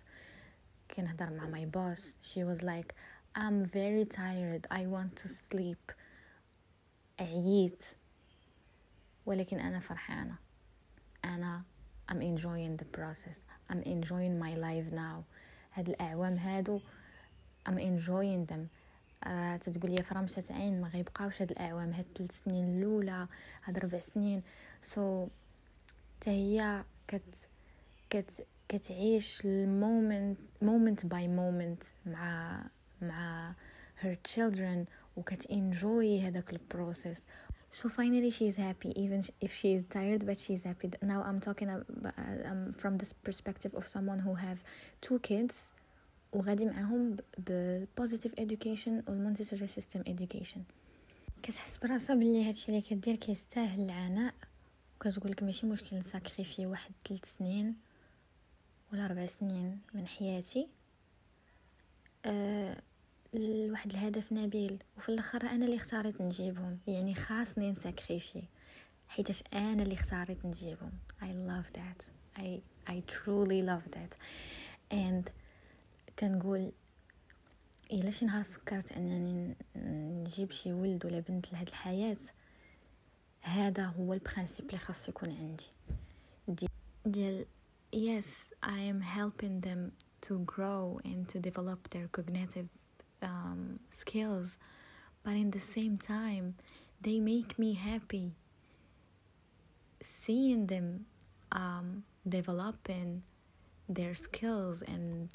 كنهضر 0.94 1.30
مع 1.30 1.46
ماي 1.46 1.66
بوس 1.66 2.16
she 2.20 2.38
was 2.38 2.62
like 2.62 2.94
I'm 3.34 3.64
very 3.64 4.04
tired 4.04 4.66
I 4.70 4.86
want 4.86 5.16
to 5.22 5.28
sleep. 5.28 5.92
عييت. 7.20 7.84
ولكن 9.26 9.60
أنا 9.60 9.80
فرحانة. 9.80 10.34
أنا 11.24 11.62
I'm 12.12 12.20
enjoying 12.20 12.76
the 12.82 12.98
process 12.98 13.38
I'm 13.70 13.82
enjoying 13.82 14.38
my 14.38 14.54
life 14.54 14.94
now. 14.94 15.22
هاد 15.72 15.88
الأعوام 15.88 16.36
هادو 16.36 16.80
I'm 17.68 17.78
enjoying 17.78 18.52
them. 18.52 18.66
راه 19.26 19.56
تتقول 19.56 19.90
لي 19.90 20.02
فرا 20.02 20.20
مشات 20.20 20.52
عين 20.52 20.80
ما 20.80 20.88
غيبقاوش 20.88 21.42
هاد 21.42 21.50
الأعوام 21.50 21.92
هاد 21.92 22.06
ثلاث 22.18 22.42
سنين 22.44 22.78
الأولى 22.78 23.28
هاد 23.64 23.78
ربع 23.78 23.98
سنين. 23.98 24.42
so 24.82 25.26
so, 25.26 25.30
هي 26.28 26.84
كت 27.08 27.48
كت 28.10 28.46
كتعيش 28.68 29.42
ال 29.44 29.57
moment 29.57 30.38
moment 30.62 31.06
by 31.06 31.28
moment 31.28 31.82
مع 32.06 32.64
مع 33.02 33.54
her 34.02 34.16
children 34.34 34.78
وكت 35.16 35.46
enjoy 35.46 36.22
هذاك 36.24 36.50
ال 36.52 36.61
process 36.61 37.26
so 37.72 37.88
finally 37.88 38.30
she's 38.30 38.56
happy 38.56 38.90
even 38.96 39.22
if 39.40 39.52
she 39.60 39.68
is 39.76 39.82
tired 39.94 40.26
but 40.26 40.38
she's 40.38 40.62
happy 40.64 40.90
now 41.02 41.22
i'm 41.28 41.40
talking 41.40 41.70
about, 41.70 42.14
um, 42.50 42.72
from 42.82 42.98
this 42.98 43.12
perspective 43.26 43.72
of 43.74 43.84
someone 43.86 44.18
who 44.18 44.34
have 44.34 44.58
two 45.00 45.18
kids 45.18 45.70
وغادي 46.32 46.64
معاهم 46.64 47.16
بال 47.38 47.57
positive 47.57 48.34
education 48.34 49.08
والمونتيسوري 49.08 49.66
system 49.66 50.02
education 50.02 50.58
كتحس 51.42 51.76
براسها 51.76 52.16
بلي 52.16 52.48
هادشي 52.48 52.68
اللي 52.68 52.80
كدير 52.80 53.16
كيستاهل 53.16 53.80
العناء 53.80 54.34
وكتقولك 55.06 55.42
ماشي 55.42 55.66
مشكل 55.66 55.96
نsacrifier 55.96 56.66
واحد 56.66 56.92
ثلاث 57.08 57.36
سنين 57.38 57.76
ولا 58.92 59.06
ربع 59.06 59.26
سنين 59.26 59.80
من 59.94 60.06
حياتي. 60.06 60.68
أه 62.24 62.82
لواحد 63.34 63.90
الهدف 63.90 64.32
نبيل 64.32 64.82
وفي 64.96 65.08
الآخر 65.08 65.42
أنا 65.42 65.64
اللي 65.64 65.76
اختاريت 65.76 66.20
نجيبهم. 66.20 66.78
يعني 66.86 67.14
خاصني 67.14 67.70
نsacrifier 67.70 68.42
حيتاش 69.08 69.42
أنا 69.54 69.82
اللي 69.82 69.94
اختاريت 69.94 70.44
نجيبهم. 70.44 70.92
I 71.22 71.24
love 71.24 71.72
that. 71.78 72.04
I 72.38 72.60
I 72.92 73.02
truly 73.12 73.62
love 73.62 73.96
that. 73.96 74.16
And 74.92 75.30
كنقول 76.18 76.72
إلا 77.92 78.10
شي 78.10 78.24
نهار 78.24 78.44
فكرت 78.44 78.92
أنني 78.92 79.56
نجيب 79.76 80.50
شي 80.50 80.72
ولد 80.72 81.06
ولا 81.06 81.20
بنت 81.20 81.52
لهاد 81.52 81.68
الحياة 81.68 82.16
هذا 83.41 83.85
هو 83.85 84.13
البرانسيب 84.13 84.65
اللي 84.65 84.77
خاص 84.77 85.09
يكون 85.09 85.29
عندي 85.31 86.67
ديال 87.05 87.45
yes 87.95 88.51
I 88.63 88.79
am 88.79 89.01
helping 89.01 89.61
them 89.61 89.91
to 90.27 90.39
grow 90.39 90.99
and 91.05 91.27
to 91.29 91.39
develop 91.39 91.89
their 91.89 92.07
cognitive 92.07 92.67
um, 93.21 93.79
skills 93.89 94.57
but 95.23 95.35
in 95.35 95.51
the 95.51 95.59
same 95.59 95.97
time 95.97 96.55
they 97.01 97.19
make 97.19 97.57
me 97.57 97.73
happy 97.73 98.33
seeing 100.01 100.67
them 100.67 101.05
um, 101.51 102.03
developing 102.27 103.23
their 103.89 104.15
skills 104.15 104.81
and 104.81 105.29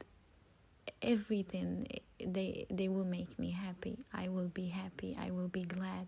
everything 1.00 1.86
they 2.18 2.66
they 2.70 2.88
will 2.88 3.04
make 3.04 3.38
me 3.38 3.50
happy 3.50 3.98
i 4.12 4.28
will 4.28 4.48
be 4.48 4.68
happy 4.68 5.16
i 5.20 5.30
will 5.30 5.48
be 5.48 5.62
glad 5.62 6.06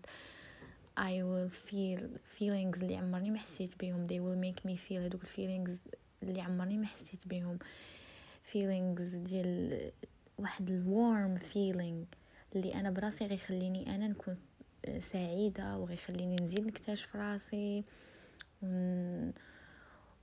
I 1.00 1.22
will 1.22 1.50
feel 1.50 2.00
feelings 2.38 2.82
اللي 2.82 2.96
عمرني 2.96 3.30
ما 3.30 3.38
حسيت 3.38 3.80
بهم 3.80 4.06
they 4.06 4.20
will 4.20 4.48
make 4.48 4.70
me 4.70 4.76
feel 4.76 4.98
هذوك 4.98 5.22
feelings 5.24 5.94
اللي 6.22 6.40
عمرني 6.40 6.78
ما 6.78 6.86
حسيت 6.86 7.28
بهم 7.28 7.58
feelings 8.52 9.14
ديال 9.14 9.90
واحد 10.38 10.70
الورم 10.70 11.38
feeling 11.38 12.16
اللي 12.56 12.74
أنا 12.74 12.90
براسي 12.90 13.26
غيخليني 13.26 13.94
أنا 13.94 14.08
نكون 14.08 14.36
سعيدة 14.98 15.76
وغيخليني 15.78 16.36
نزيد 16.42 16.66
نكتشف 16.66 17.16
راسي. 17.16 17.84
و 18.62 19.30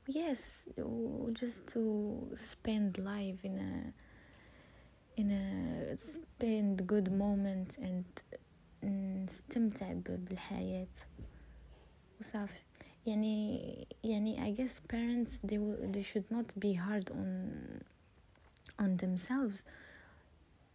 yes 0.10 0.68
just 1.42 1.68
to 1.74 1.82
spend 2.52 2.98
life 3.00 3.40
in 3.44 3.56
a 3.70 3.94
in 5.22 5.32
a 5.32 5.98
spend 5.98 6.88
good 6.88 7.12
moment 7.12 7.78
and 7.82 8.06
نستمتع 8.88 9.94
بالحياة 9.94 10.88
وصافي 12.20 12.62
يعني 13.06 13.88
يعني 14.04 14.54
I 14.54 14.58
guess 14.58 14.80
parents 14.94 15.40
they 15.44 15.58
will, 15.58 15.78
they 15.92 16.02
should 16.02 16.30
not 16.32 16.60
be 16.60 16.74
hard 16.74 17.12
on 17.12 17.52
on 18.80 18.98
themselves 18.98 19.64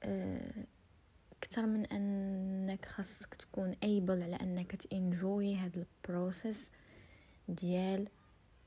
uh, 0.05 0.65
كتر 1.41 1.67
من 1.67 1.87
انك 1.87 2.85
خاصك 2.85 3.35
تكون 3.35 3.73
able 3.73 4.23
على 4.23 4.37
انك 4.37 4.77
تنجوي 4.77 5.55
هاد 5.55 5.87
البروسيس 6.05 6.71
ديال 7.49 8.09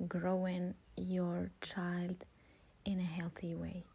growing 0.04 0.74
your 1.00 1.50
child 1.62 2.26
in 2.86 3.00
a 3.00 3.20
healthy 3.20 3.56
way 3.56 3.95